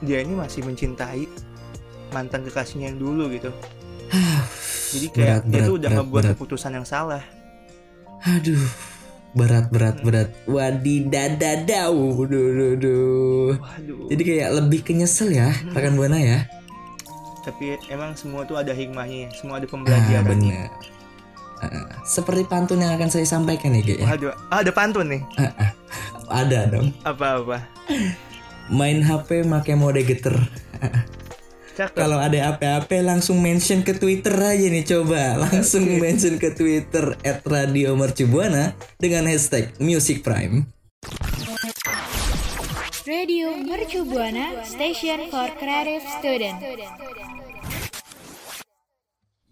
dia 0.00 0.20
ini 0.20 0.32
masih 0.32 0.64
mencintai 0.64 1.28
mantan 2.10 2.44
kekasihnya 2.44 2.92
yang 2.92 2.98
dulu 2.98 3.28
gitu. 3.30 3.48
Jadi 4.90 5.06
kayak 5.14 5.38
Berat, 5.38 5.42
dia 5.46 5.54
berat, 5.54 5.68
tuh 5.68 5.74
udah 5.76 5.86
berat, 5.86 5.98
ngebuat 6.02 6.22
berat. 6.24 6.32
keputusan 6.34 6.72
yang 6.74 6.84
salah. 6.84 7.22
Aduh, 8.22 8.64
berat 9.32 9.70
berat 9.70 9.96
berat. 10.00 10.28
Wadidadadau, 10.44 11.94
duh, 12.20 12.48
duh, 12.52 12.74
duh. 12.76 13.52
Jadi 14.06 14.22
kayak 14.22 14.50
lebih 14.54 14.80
ke 14.82 14.92
nyesel 14.92 15.30
ya, 15.30 15.48
rekan 15.70 15.96
buana 15.96 16.16
ya. 16.16 16.44
Tapi 17.40 17.80
emang 17.88 18.12
semua 18.14 18.44
tuh 18.44 18.60
ada 18.60 18.70
hikmahnya, 18.70 19.32
semua 19.32 19.56
ada 19.56 19.64
Ah, 19.64 19.72
pembelajaran. 19.72 20.28
bener. 20.28 20.68
Ah, 21.60 21.88
seperti 22.02 22.44
pantun 22.44 22.80
yang 22.80 22.92
akan 22.92 23.08
saya 23.08 23.24
sampaikan 23.24 23.72
ya, 23.72 23.80
Ge. 23.82 23.96
ya. 23.96 24.04
Waduh, 24.06 24.32
ah, 24.48 24.60
ada 24.60 24.72
pantun 24.72 25.08
nih. 25.08 25.22
Ada 26.28 26.68
dong. 26.68 26.92
Apa-apa? 27.02 27.64
Main 28.70 29.02
HP 29.02 29.42
make 29.42 29.72
mode 29.74 29.98
geter. 30.00 30.36
Cakep. 31.80 31.96
Kalau 31.96 32.20
ada 32.20 32.52
apa-apa 32.52 33.00
langsung 33.00 33.40
mention 33.40 33.80
ke 33.80 33.96
Twitter 33.96 34.36
aja 34.36 34.68
nih 34.68 34.84
coba. 34.84 35.40
Langsung 35.48 35.88
mention 35.96 36.36
ke 36.36 36.52
Twitter 36.52 37.16
@radiomercubuana 37.24 38.76
dengan 39.00 39.24
hashtag 39.24 39.72
Music 39.80 40.20
Prime. 40.20 40.68
Radio 43.08 43.56
Mercu 43.56 44.04
Buana 44.04 44.60
Station 44.60 45.32
for 45.32 45.48
Creative 45.56 46.04
Student. 46.20 46.60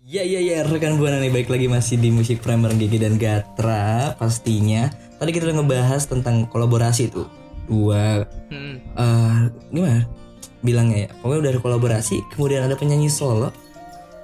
Ya 0.04 0.20
ya 0.20 0.44
ya 0.44 0.68
rekan 0.68 1.00
buana 1.00 1.24
nih 1.24 1.32
baik 1.32 1.48
lagi 1.48 1.64
masih 1.64 1.96
di 1.96 2.12
musik 2.12 2.44
Prime 2.44 2.60
bareng 2.60 2.76
Gigi 2.76 3.00
dan 3.00 3.16
Gatra 3.16 4.20
pastinya. 4.20 4.92
Tadi 5.16 5.32
kita 5.32 5.48
udah 5.48 5.64
ngebahas 5.64 6.04
tentang 6.04 6.44
kolaborasi 6.44 7.08
tuh 7.08 7.24
dua 7.64 8.28
Hmm. 8.52 8.80
eh 8.80 9.40
gimana 9.72 10.27
bilangnya 10.60 11.06
ya 11.06 11.10
pokoknya 11.22 11.40
udah 11.40 11.52
ada 11.54 11.62
kolaborasi 11.62 12.16
kemudian 12.34 12.66
ada 12.66 12.74
penyanyi 12.74 13.08
solo 13.08 13.50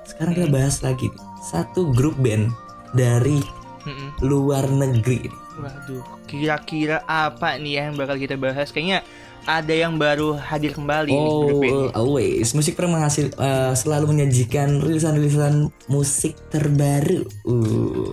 sekarang 0.04 0.34
kita 0.34 0.48
bahas 0.50 0.82
lagi 0.82 1.08
nih. 1.08 1.22
satu 1.40 1.90
grup 1.92 2.14
band 2.18 2.50
dari 2.92 3.40
Mm-mm. 3.84 4.20
luar 4.24 4.66
negeri 4.66 5.28
Waduh, 5.54 6.02
kira-kira 6.26 7.06
apa 7.06 7.54
nih 7.62 7.78
ya 7.78 7.82
yang 7.86 7.94
bakal 7.94 8.18
kita 8.18 8.34
bahas? 8.34 8.74
Kayaknya 8.74 9.06
ada 9.46 9.70
yang 9.70 10.02
baru 10.02 10.34
hadir 10.34 10.74
kembali 10.74 11.14
nih 11.14 11.30
Oh, 11.30 11.46
grup 11.46 11.62
ini. 11.62 11.84
always. 11.94 12.58
Musik 12.58 12.74
Prime 12.74 12.90
menghasil 12.90 13.30
eh, 13.30 13.72
selalu 13.78 14.10
menyajikan 14.10 14.82
rilisan-rilisan 14.82 15.70
musik 15.86 16.34
terbaru. 16.50 17.22
Uh. 17.46 18.10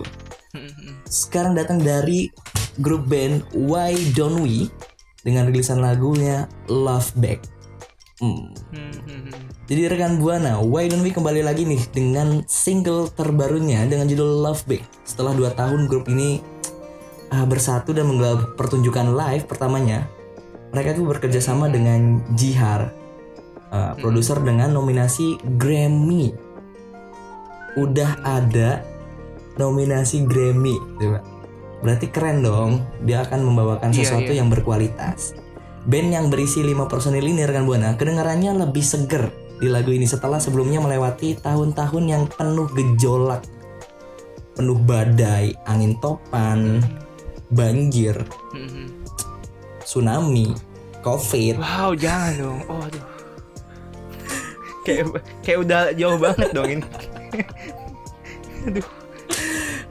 Mm-mm. 0.54 1.02
Sekarang 1.02 1.58
datang 1.58 1.82
dari 1.82 2.30
grup 2.78 3.10
band 3.10 3.42
Why 3.58 3.98
Don't 4.14 4.38
We 4.38 4.70
dengan 5.26 5.50
rilisan 5.50 5.82
lagunya 5.82 6.46
Love 6.70 7.10
Back. 7.18 7.42
Hmm. 8.22 8.54
Mm-mm. 8.70 9.34
Jadi 9.66 9.90
rekan 9.90 10.22
Buana, 10.22 10.62
Why 10.62 10.86
Don't 10.86 11.02
We 11.02 11.10
kembali 11.10 11.42
lagi 11.42 11.66
nih 11.66 11.82
dengan 11.90 12.46
single 12.46 13.10
terbarunya 13.10 13.82
dengan 13.90 14.06
judul 14.06 14.46
Love 14.46 14.62
Back. 14.70 14.86
Setelah 15.02 15.34
2 15.34 15.58
tahun 15.58 15.90
grup 15.90 16.06
ini 16.06 16.38
ah, 17.34 17.42
bersatu 17.42 17.90
dan 17.90 18.06
menggelar 18.06 18.54
pertunjukan 18.54 19.10
live 19.10 19.50
pertamanya, 19.50 20.06
mereka 20.70 20.94
tuh 20.94 21.10
bekerja 21.10 21.42
sama 21.42 21.66
dengan 21.66 22.22
Jihar, 22.38 22.94
ah, 23.74 23.98
produser 23.98 24.38
dengan 24.38 24.70
nominasi 24.70 25.42
Grammy. 25.58 26.30
Udah 27.74 28.22
ada 28.22 28.86
nominasi 29.58 30.22
Grammy, 30.28 30.78
coba. 31.00 31.26
berarti 31.82 32.06
keren 32.06 32.46
dong. 32.46 32.86
Dia 33.02 33.26
akan 33.26 33.40
membawakan 33.50 33.90
Iya, 33.90 33.98
sesuatu 34.04 34.30
iya. 34.30 34.38
yang 34.44 34.46
berkualitas. 34.46 35.34
Band 35.82 36.14
yang 36.14 36.26
berisi 36.30 36.62
lima 36.62 36.86
personil 36.86 37.26
ini 37.26 37.42
rekan 37.42 37.66
buana 37.66 37.98
kedengarannya 37.98 38.54
lebih 38.54 38.86
seger 38.86 39.34
di 39.58 39.66
lagu 39.66 39.90
ini 39.90 40.06
setelah 40.06 40.38
sebelumnya 40.38 40.82
melewati 40.82 41.38
tahun-tahun 41.38 42.04
yang 42.06 42.26
penuh 42.26 42.66
gejolak, 42.74 43.46
penuh 44.58 44.78
badai, 44.78 45.54
angin 45.70 45.98
topan, 46.02 46.82
banjir, 47.50 48.14
Mhm. 48.54 49.06
tsunami, 49.86 50.50
covid. 51.02 51.62
Wow, 51.62 51.94
jangan 51.94 52.32
dong. 52.38 52.60
Oh, 52.66 52.82
aduh. 52.82 53.04
kayak 54.82 55.14
kayak 55.46 55.58
udah 55.62 55.80
jauh 55.94 56.18
banget 56.18 56.50
dong 56.50 56.70
ini. 56.78 56.86
aduh. 58.66 58.86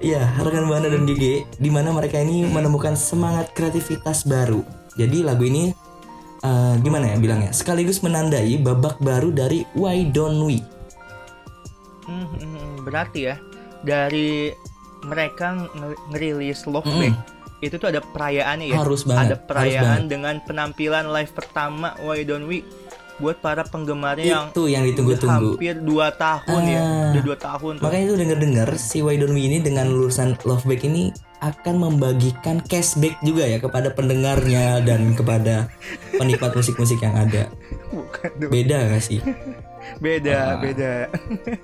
Iya, 0.02 0.34
rekan 0.42 0.66
Buana 0.66 0.90
dan 0.90 1.06
GG, 1.06 1.46
di 1.62 1.70
mana 1.70 1.94
mereka 1.94 2.18
ini 2.20 2.44
menemukan 2.44 2.98
semangat 2.98 3.54
kreativitas 3.54 4.26
baru. 4.28 4.81
Jadi 4.94 5.22
lagu 5.22 5.44
ini 5.44 5.72
eh, 6.40 6.74
gimana 6.80 7.06
ya 7.08 7.18
bilangnya? 7.18 7.52
Sekaligus 7.52 8.00
menandai 8.00 8.58
babak 8.58 8.98
baru 8.98 9.30
dari 9.30 9.64
Why 9.74 10.08
Don't 10.08 10.42
We. 10.42 10.60
Hmm, 12.04 12.28
hmm, 12.28 12.84
berarti 12.84 13.20
ya 13.24 13.36
dari 13.82 14.52
mereka 15.02 15.58
nge- 15.70 16.00
ngerilis 16.10 16.66
Love. 16.66 16.86
Back 16.86 17.16
itu 17.62 17.78
tuh 17.78 17.88
ada 17.88 18.02
perayaannya 18.02 18.68
ya. 18.68 18.78
Harus 18.78 19.06
banget, 19.06 19.22
Ada 19.24 19.36
harus 19.36 19.46
perayaan 19.46 19.86
banget. 19.86 20.10
dengan 20.10 20.36
penampilan 20.42 21.06
live 21.08 21.32
pertama 21.32 21.94
Why 22.00 22.26
Don't 22.26 22.46
We 22.46 22.66
buat 23.18 23.38
para 23.38 23.62
penggemarnya 23.62 24.26
yang 24.26 24.46
Itu 24.50 24.66
yang 24.66 24.82
ditunggu-tunggu. 24.84 25.54
hampir 25.54 25.78
2 25.78 25.86
tahun 26.12 26.62
ya. 26.66 26.82
Ah. 26.82 27.14
Udah 27.14 27.24
2 27.24 27.38
tahun 27.40 27.72
tuh. 27.78 27.84
Makanya 27.86 28.04
itu 28.04 28.16
denger-dengar 28.18 28.70
si 28.76 28.98
Why 29.00 29.14
Don't 29.16 29.32
We 29.32 29.46
ini 29.46 29.62
dengan 29.62 29.86
lulusan 29.88 30.42
Love 30.42 30.66
Back 30.66 30.82
ini 30.84 31.14
akan 31.42 31.76
membagikan 31.82 32.62
cashback 32.62 33.18
juga 33.20 33.44
ya 33.44 33.58
kepada 33.58 33.90
pendengarnya 33.90 34.80
dan 34.80 35.12
kepada 35.12 35.74
penikmat 36.14 36.54
musik-musik 36.54 37.02
yang 37.02 37.18
ada. 37.18 37.50
Bukan. 37.90 38.30
Beda 38.48 38.88
gak 38.88 39.02
sih? 39.02 39.20
Beda, 39.98 40.56
Ah. 40.56 40.62
beda. 40.62 41.10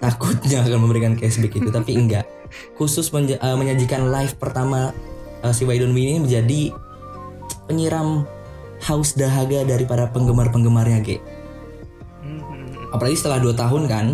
takutnya 0.02 0.66
akan 0.66 0.80
memberikan 0.82 1.13
cashback 1.13 1.54
itu 1.54 1.70
tapi 1.70 1.94
enggak 1.94 2.26
khusus 2.74 3.13
menja- 3.13 3.38
eh, 3.38 3.54
menyajikan 3.54 4.10
live 4.10 4.34
pertama 4.36 4.90
eh, 5.40 5.54
si 5.54 5.63
We 5.63 5.78
ini 5.78 6.18
menjadi 6.18 6.74
penyiram 7.70 8.26
haus 8.82 9.13
dahaga 9.13 9.62
dari 9.63 9.86
para 9.86 10.10
penggemar-penggemarnya 10.10 11.00
G 11.02 11.10
Hmm, 12.20 12.42
hmm, 12.42 12.42
hmm. 12.42 12.94
apalagi 12.94 13.16
setelah 13.16 13.38
2 13.38 13.54
tahun 13.54 13.84
kan 13.86 14.08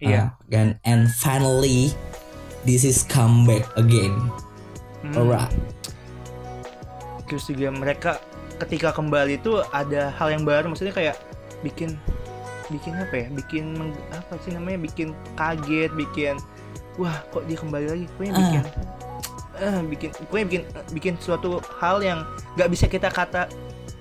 Iya. 0.00 0.20
Ah, 0.20 0.28
kan 0.48 0.80
and 0.82 1.12
finally 1.12 1.92
this 2.64 2.82
is 2.82 3.04
comeback 3.04 3.68
again 3.76 4.16
Hmm. 5.04 5.14
alright 5.20 5.52
terus 7.28 7.44
juga 7.48 7.68
mereka 7.72 8.20
ketika 8.64 8.94
kembali 8.94 9.40
tuh 9.44 9.64
ada 9.72 10.12
hal 10.16 10.32
yang 10.32 10.44
baru 10.46 10.70
maksudnya 10.72 10.94
kayak 10.94 11.16
bikin 11.60 11.96
bikin 12.72 12.96
apa 12.96 13.14
ya? 13.14 13.26
Bikin 13.28 13.64
apa 14.12 14.32
sih 14.40 14.52
namanya? 14.52 14.78
Bikin 14.80 15.12
kaget 15.36 15.90
bikin 15.92 16.34
wah 16.96 17.16
kok 17.32 17.44
dia 17.44 17.56
kembali 17.60 17.86
lagi? 17.90 18.04
Pokoknya 18.14 18.32
Ah. 18.32 18.40
bikin 18.40 18.62
eh 19.54 19.78
bikin 19.86 20.10
pokoknya 20.26 20.46
bikin 20.50 20.62
bikin 20.90 21.14
suatu 21.22 21.62
hal 21.78 22.02
yang 22.02 22.26
nggak 22.58 22.68
bisa 22.72 22.90
kita 22.90 23.08
kata 23.12 23.46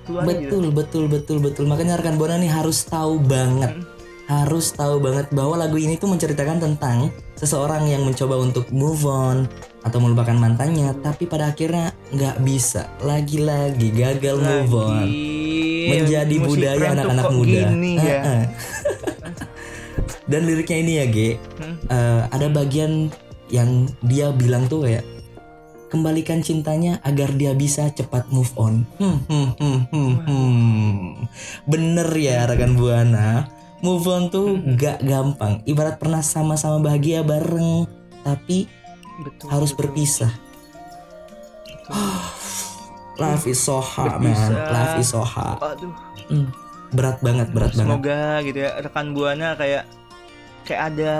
keluar 0.07 0.25
gitu. 0.31 0.49
Betul 0.49 0.65
betul 0.71 1.03
betul 1.11 1.37
betul. 1.43 1.65
Makanya 1.67 1.99
rekan 1.99 2.15
Bona 2.15 2.39
nih 2.39 2.51
harus 2.51 2.83
tahu 2.87 3.19
banget. 3.19 3.79
Hmm. 3.79 3.91
harus 4.23 4.71
tahu 4.71 5.03
banget 5.03 5.27
bahwa 5.35 5.59
lagu 5.59 5.75
ini 5.75 5.99
tuh 5.99 6.07
menceritakan 6.07 6.55
tentang 6.63 7.11
seseorang 7.35 7.91
yang 7.91 8.07
mencoba 8.07 8.39
untuk 8.39 8.71
move 8.71 9.03
on 9.03 9.51
atau 9.83 9.99
melupakan 9.99 10.35
mantannya 10.35 10.95
tapi 11.03 11.27
pada 11.27 11.51
akhirnya 11.51 11.91
nggak 12.15 12.39
bisa 12.41 12.87
lagi-lagi 13.03 13.91
gagal 13.91 14.39
move 14.39 14.73
on 14.73 15.03
Lagi, 15.03 15.91
menjadi 15.91 16.35
musik 16.39 16.49
budaya 16.49 16.87
anak-anak 16.95 17.25
muda 17.35 17.59
gini 17.67 17.91
ya 17.99 18.21
dan 20.31 20.41
liriknya 20.47 20.77
ini 20.79 20.93
ya 20.99 21.05
G 21.07 21.17
Hmm. 21.59 21.75
eh, 21.87 22.21
ada 22.31 22.47
bagian 22.49 23.11
yang 23.51 23.85
dia 24.01 24.31
bilang 24.33 24.65
tuh 24.65 24.87
kayak 24.87 25.05
kembalikan 25.93 26.41
cintanya 26.41 26.97
agar 27.05 27.29
dia 27.37 27.53
bisa 27.53 27.85
cepat 27.93 28.25
move 28.33 28.49
on. 28.57 28.81
Hmm, 28.97 29.21
hmm, 29.29 29.49
hmm, 29.61 29.79
hmm, 29.93 30.13
hmm. 30.25 31.09
Bener 31.69 32.09
ya 32.17 32.49
rekan 32.49 32.73
buana, 32.73 33.45
move 33.85 34.01
on 34.09 34.33
tuh 34.33 34.57
Hmm. 34.57 34.73
gak 34.73 35.05
gampang. 35.05 35.61
Ibarat 35.69 36.01
pernah 36.01 36.25
sama-sama 36.25 36.81
bahagia 36.81 37.21
bareng, 37.21 37.85
tapi 38.25 38.65
betul, 39.19 39.47
harus 39.47 39.69
betul. 39.69 39.79
berpisah. 39.85 40.31
Life 43.15 43.45
is 43.47 43.59
so 43.59 43.77
hard 43.77 44.17
man, 44.17 44.31
Berpisah. 44.31 44.71
life 44.71 44.95
is 44.97 45.07
so 45.07 45.21
hard. 45.21 45.59
Aduh, 45.59 45.93
Hmm, 46.23 46.47
Berat 46.89 47.19
banget, 47.19 47.51
berat 47.51 47.73
banget. 47.73 47.83
semoga 47.83 48.21
gitu 48.41 48.57
ya 48.59 48.79
rekan 48.79 49.11
buana 49.11 49.53
kayak 49.53 49.83
kayak 50.63 50.81
ada 50.87 51.13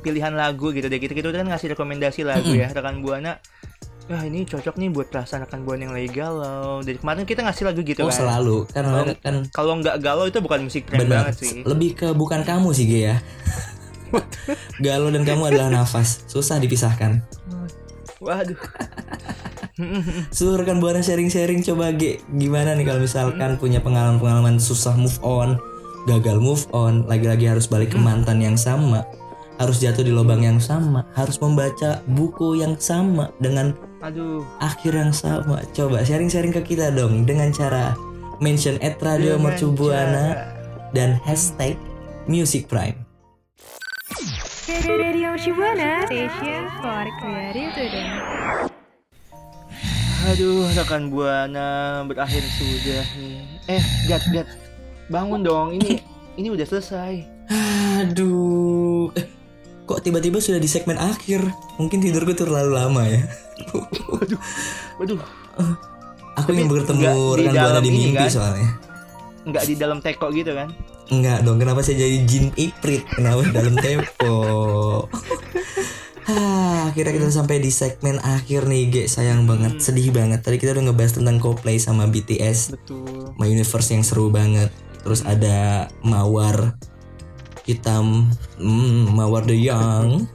pilihan 0.00 0.30
lagu 0.30 0.70
gitu 0.70 0.86
deh 0.86 0.96
kita 0.96 1.10
kita 1.12 1.34
kan 1.34 1.44
ngasih 1.44 1.72
rekomendasi 1.72 2.22
lagu 2.22 2.46
Mm-mm. 2.46 2.60
ya 2.60 2.68
rekan 2.70 3.00
buana 3.00 3.40
Wah 4.04 4.20
ini 4.20 4.44
cocok 4.44 4.76
nih 4.76 4.92
buat 4.92 5.08
perasaan 5.08 5.42
rekan 5.42 5.64
buana 5.64 5.80
yang 5.82 5.96
lagi 5.96 6.12
galau. 6.12 6.78
Dari 6.78 6.94
kemarin 6.94 7.24
kita 7.24 7.40
ngasih 7.40 7.64
lagu 7.64 7.80
gitu 7.80 8.04
Oh 8.04 8.12
kan. 8.12 8.20
selalu, 8.20 8.68
karena 8.68 8.92
Kalau- 8.94 9.16
kan 9.18 9.34
Kalau 9.48 9.72
nggak 9.80 9.96
galau 9.98 10.24
itu 10.28 10.38
bukan 10.38 10.60
musik 10.62 10.84
keren 10.84 11.08
banget 11.08 11.34
sih. 11.34 11.64
Lebih 11.64 11.90
ke 11.96 12.08
bukan 12.12 12.44
kamu 12.44 12.68
sih 12.70 12.84
ya. 12.84 13.16
Galau 14.78 15.08
dan 15.08 15.22
kamu 15.22 15.50
adalah 15.50 15.70
nafas, 15.70 16.24
susah 16.26 16.58
dipisahkan. 16.58 17.22
Waduh. 18.18 18.56
Seluruh 20.30 20.62
rekan 20.62 20.78
buana 20.78 21.02
sharing-sharing 21.02 21.58
coba 21.60 21.90
Ge 21.90 22.22
Gimana 22.30 22.78
nih 22.78 22.86
kalau 22.86 23.02
misalkan 23.02 23.58
punya 23.58 23.82
pengalaman-pengalaman 23.82 24.62
susah 24.62 24.94
move 24.94 25.18
on 25.20 25.58
Gagal 26.06 26.38
move 26.38 26.62
on 26.70 27.02
Lagi-lagi 27.10 27.50
harus 27.50 27.66
balik 27.66 27.90
ke 27.90 27.98
mantan 27.98 28.38
yang 28.38 28.54
sama 28.54 29.02
Harus 29.58 29.82
jatuh 29.82 30.06
di 30.06 30.14
lubang 30.14 30.46
yang 30.46 30.62
sama 30.62 31.02
Harus 31.18 31.42
membaca 31.42 32.06
buku 32.06 32.62
yang 32.62 32.78
sama 32.78 33.34
Dengan 33.42 33.74
Aduh. 33.98 34.46
akhir 34.62 34.94
yang 34.94 35.10
sama. 35.10 35.58
Coba 35.74 36.06
sharing-sharing 36.06 36.54
ke 36.54 36.62
kita 36.62 36.94
dong 36.94 37.26
Dengan 37.26 37.50
cara 37.50 37.98
mention 38.38 38.78
at 38.78 39.02
Radio 39.02 39.34
Dengan 39.36 39.58
Mercu 39.58 39.74
Buana 39.74 40.24
cara- 40.32 40.46
Dan 40.94 41.18
hashtag 41.26 41.74
Music 42.30 42.70
Prime 42.70 43.03
Radio 44.64 45.36
Shibuana, 45.36 46.08
station 46.08 46.64
for 46.80 47.04
creative 47.20 47.68
student. 47.76 48.16
Aduh, 50.32 50.64
rekan 50.72 51.12
buana 51.12 52.00
berakhir 52.08 52.40
sudah 52.56 53.04
nih. 53.12 53.44
Eh, 53.68 53.84
Gat, 54.08 54.24
Gat. 54.32 54.48
Bangun 55.12 55.44
dong. 55.44 55.76
Ini 55.76 56.00
ini 56.40 56.48
udah 56.48 56.64
selesai. 56.64 57.28
Aduh 58.00 59.12
eh, 59.12 59.28
Kok 59.84 60.00
tiba-tiba 60.00 60.40
sudah 60.40 60.56
di 60.56 60.64
segmen 60.64 60.96
akhir 60.96 61.44
Mungkin 61.76 62.00
tidurku 62.00 62.32
terlalu 62.32 62.72
lama 62.72 63.04
ya 63.04 63.20
Waduh, 64.96 65.20
Aku 66.40 66.48
Tapi 66.48 66.56
ingin 66.56 66.72
bertemu 66.72 67.36
rekan 67.36 67.52
buana 67.52 67.80
di 67.84 67.92
mimpi 67.92 68.16
kan? 68.16 68.32
soalnya 68.32 68.68
nggak 69.44 69.64
di 69.68 69.74
dalam 69.76 70.00
teko 70.00 70.32
gitu 70.32 70.56
kan? 70.56 70.72
Enggak 71.12 71.44
dong, 71.44 71.60
kenapa 71.60 71.84
saya 71.84 72.04
jadi 72.04 72.24
jin 72.24 72.48
iprit? 72.56 73.04
Kenapa 73.12 73.44
dalam 73.56 73.76
tempo? 73.76 74.36
Hah, 76.24 76.88
akhirnya 76.88 77.12
kita 77.20 77.28
sampai 77.28 77.60
di 77.60 77.68
segmen 77.68 78.16
akhir 78.24 78.64
nih, 78.64 78.82
Ge. 78.88 79.04
Sayang 79.08 79.44
banget, 79.44 79.80
sedih 79.84 80.08
banget. 80.08 80.40
Tadi 80.40 80.56
kita 80.56 80.72
udah 80.72 80.88
ngebahas 80.88 81.20
tentang 81.20 81.36
Coldplay 81.36 81.76
sama 81.76 82.08
BTS, 82.08 82.72
Betul. 82.72 83.36
My 83.36 83.48
Universe 83.52 83.92
yang 83.92 84.00
seru 84.00 84.32
banget. 84.32 84.72
Terus 85.04 85.20
ada 85.28 85.92
Mawar 86.00 86.80
hitam, 87.68 88.32
hmm, 88.56 89.12
Mawar 89.12 89.44
the 89.44 89.56
Young. 89.56 90.24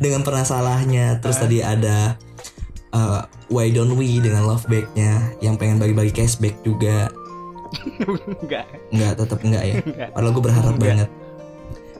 dengan 0.00 0.22
pernah 0.22 0.44
salahnya. 0.44 1.18
Terus 1.20 1.40
tadi 1.40 1.64
ada 1.64 2.16
uh, 2.92 3.24
Why 3.48 3.72
Don't 3.72 3.96
We 3.96 4.20
dengan 4.20 4.46
Love 4.48 4.66
Back-nya 4.68 5.36
yang 5.40 5.56
pengen 5.56 5.80
bagi-bagi 5.80 6.12
cashback 6.12 6.60
juga. 6.62 7.10
Enggak. 8.42 8.66
Enggak, 8.90 9.12
tetap 9.16 9.38
enggak 9.42 9.64
ya. 9.64 9.74
Enggak. 9.80 10.08
Padahal 10.12 10.32
gue 10.32 10.44
berharap 10.44 10.74
Enggak. 10.74 10.84
banget. 10.84 11.08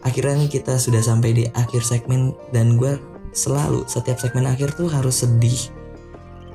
Akhirnya 0.03 0.47
kita 0.47 0.75
sudah 0.77 1.03
sampai 1.03 1.31
di 1.33 1.45
akhir 1.51 1.83
segmen 1.83 2.31
dan 2.51 2.79
gue 2.79 2.95
selalu 3.35 3.83
setiap 3.85 4.17
segmen 4.17 4.47
akhir 4.47 4.73
tuh 4.73 4.87
harus 4.87 5.21
sedih, 5.21 5.59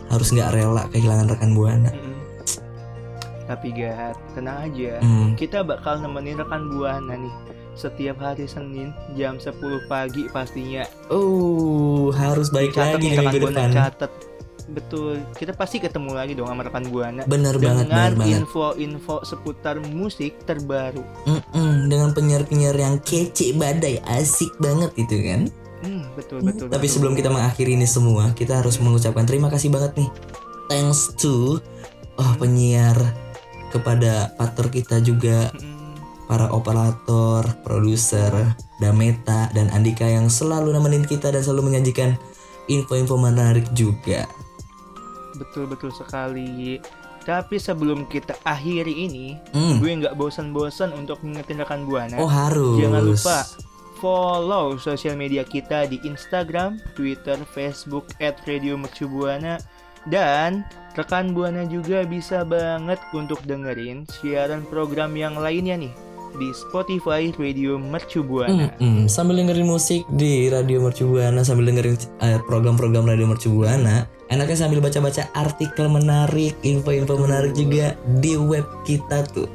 harus 0.07 0.31
nggak 0.31 0.49
rela 0.51 0.87
kehilangan 0.89 1.27
rekan 1.29 1.51
buana. 1.51 1.91
Tapi 3.45 3.75
Gat, 3.75 4.15
tenang 4.31 4.71
aja. 4.71 5.03
Hmm, 5.03 5.35
Kita 5.35 5.59
bakal 5.61 5.99
nemenin 5.99 6.39
rekan 6.39 6.71
buana 6.71 7.19
nih 7.19 7.35
setiap 7.75 8.19
hari 8.19 8.47
Senin 8.47 8.95
jam 9.13 9.35
10 9.35 9.51
pagi 9.85 10.31
pastinya. 10.31 10.87
Oh, 11.11 12.11
harus 12.11 12.47
baik 12.47 12.71
lagi 12.73 13.11
nih 13.11 13.19
minggu 13.19 13.51
depan. 13.51 13.71
catat. 13.71 14.11
Betul. 14.71 15.19
Kita 15.35 15.51
pasti 15.51 15.83
ketemu 15.83 16.15
lagi 16.15 16.33
dong 16.33 16.47
sama 16.47 16.63
rekan 16.63 16.87
buana. 16.87 17.27
Bener 17.27 17.59
banget, 17.59 17.91
bener 17.91 18.11
dengan 18.11 18.11
banget. 18.15 18.37
info-info 18.43 19.15
seputar 19.27 19.75
musik 19.91 20.47
terbaru. 20.47 21.03
Mm-mm, 21.27 21.91
dengan 21.91 22.15
penyiar-penyiar 22.15 22.75
yang 22.79 22.95
kece 23.03 23.53
badai, 23.59 23.99
asik 24.07 24.51
banget 24.63 24.91
itu 24.95 25.15
kan. 25.21 25.41
Hmm, 25.81 26.05
Betul 26.13 26.45
betul. 26.45 26.69
Tapi 26.69 26.85
betul. 26.85 26.93
sebelum 26.93 27.13
kita 27.17 27.29
mengakhiri 27.33 27.73
ini 27.73 27.89
semua, 27.89 28.31
kita 28.37 28.61
harus 28.61 28.77
mengucapkan 28.79 29.25
terima 29.25 29.49
kasih 29.49 29.73
banget 29.73 29.97
nih. 29.97 30.09
Thanks 30.69 31.11
to 31.19 31.59
oh 32.15 32.33
penyiar 32.39 32.95
kepada 33.73 34.31
partner 34.35 34.67
kita 34.71 34.99
juga 35.01 35.49
Mm, 35.51 35.97
para 36.31 36.47
operator, 36.53 37.43
produser, 37.65 38.55
Dameta 38.79 39.51
dan 39.51 39.67
Andika 39.75 40.07
yang 40.07 40.31
selalu 40.31 40.71
nemenin 40.71 41.03
kita 41.03 41.27
dan 41.27 41.43
selalu 41.43 41.75
menyajikan 41.75 42.15
info-info 42.71 43.19
menarik 43.19 43.67
juga. 43.75 44.23
Betul 45.41 45.65
betul 45.65 45.89
sekali. 45.89 46.77
Tapi 47.21 47.57
sebelum 47.57 48.09
kita 48.09 48.33
akhiri 48.41 49.05
ini, 49.05 49.37
Hmm. 49.53 49.77
gue 49.77 49.93
nggak 49.93 50.17
bosan-bosan 50.17 50.89
untuk 50.93 51.21
ngingetin 51.21 51.61
rekan 51.61 51.85
buana. 51.85 52.17
Oh 52.17 52.29
harus. 52.29 52.81
Jangan 52.81 53.01
lupa 53.01 53.37
follow 54.01 54.81
sosial 54.81 55.13
media 55.13 55.45
kita 55.45 55.85
di 55.85 56.01
Instagram, 56.01 56.81
Twitter, 56.97 57.37
Facebook 57.53 58.09
@radiomercubuana 58.17 59.61
dan 60.09 60.65
rekan 60.97 61.37
buana 61.37 61.61
juga 61.69 62.01
bisa 62.03 62.41
banget 62.41 62.97
untuk 63.13 63.37
dengerin 63.45 64.09
siaran 64.09 64.65
program 64.65 65.13
yang 65.13 65.37
lainnya 65.37 65.77
nih 65.77 65.93
di 66.35 66.47
Spotify 66.51 67.31
Radio 67.35 67.75
Mercu 67.75 68.21
Buana. 68.21 68.71
Mm-mm. 68.77 69.05
Sambil 69.05 69.39
dengerin 69.39 69.65
musik 69.65 70.03
di 70.11 70.47
Radio 70.47 70.79
Mercu 70.79 71.07
Buana, 71.07 71.41
sambil 71.41 71.67
dengerin 71.67 71.95
eh, 72.19 72.37
program-program 72.43 73.05
Radio 73.05 73.25
Mercu 73.25 73.49
Buana, 73.49 74.05
enaknya 74.27 74.55
sambil 74.57 74.79
baca-baca 74.79 75.27
artikel 75.31 75.87
menarik, 75.87 76.55
info-info 76.61 77.15
menarik 77.15 77.51
juga 77.51 77.95
di 78.17 78.35
web 78.35 78.63
kita 78.83 79.23
tuh. 79.27 79.47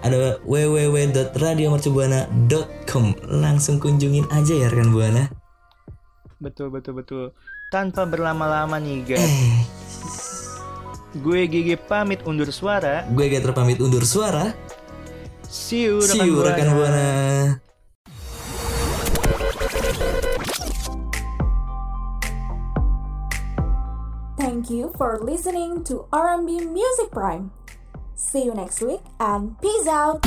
Ada 0.00 0.38
www.radiomercubuana.com. 0.42 3.04
Langsung 3.26 3.76
kunjungin 3.76 4.24
aja 4.30 4.54
ya 4.54 4.66
rekan 4.68 4.90
Buana. 4.90 5.26
Betul 6.38 6.70
betul 6.70 6.92
betul. 6.94 7.24
Tanpa 7.66 8.04
berlama-lama 8.04 8.78
nih 8.78 9.02
guys, 9.02 9.18
Eh, 9.18 9.58
gue 11.16 11.40
GG 11.48 11.80
pamit 11.82 12.20
undur 12.22 12.52
suara. 12.52 13.02
gue 13.08 13.26
Gatra 13.26 13.50
pamit 13.50 13.80
undur 13.80 14.04
suara. 14.04 14.52
See 15.56 15.88
you 15.88 16.04
See 16.04 16.20
you 16.20 16.44
rekan 16.44 16.68
Buana. 16.76 17.64
Thank 24.36 24.68
you 24.68 24.92
for 25.00 25.18
listening 25.24 25.82
to 25.88 26.04
R&B 26.12 26.60
Music 26.60 27.08
Prime. 27.10 27.50
See 28.14 28.44
you 28.44 28.52
next 28.54 28.84
week 28.84 29.00
and 29.18 29.56
peace 29.64 29.88
out. 29.88 30.20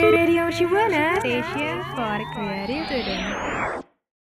Radio 0.00 0.48
Shibuana 0.48 1.20
Station 1.20 1.84
for 1.92 2.16
Creative 2.32 2.86
Student. 2.88 3.81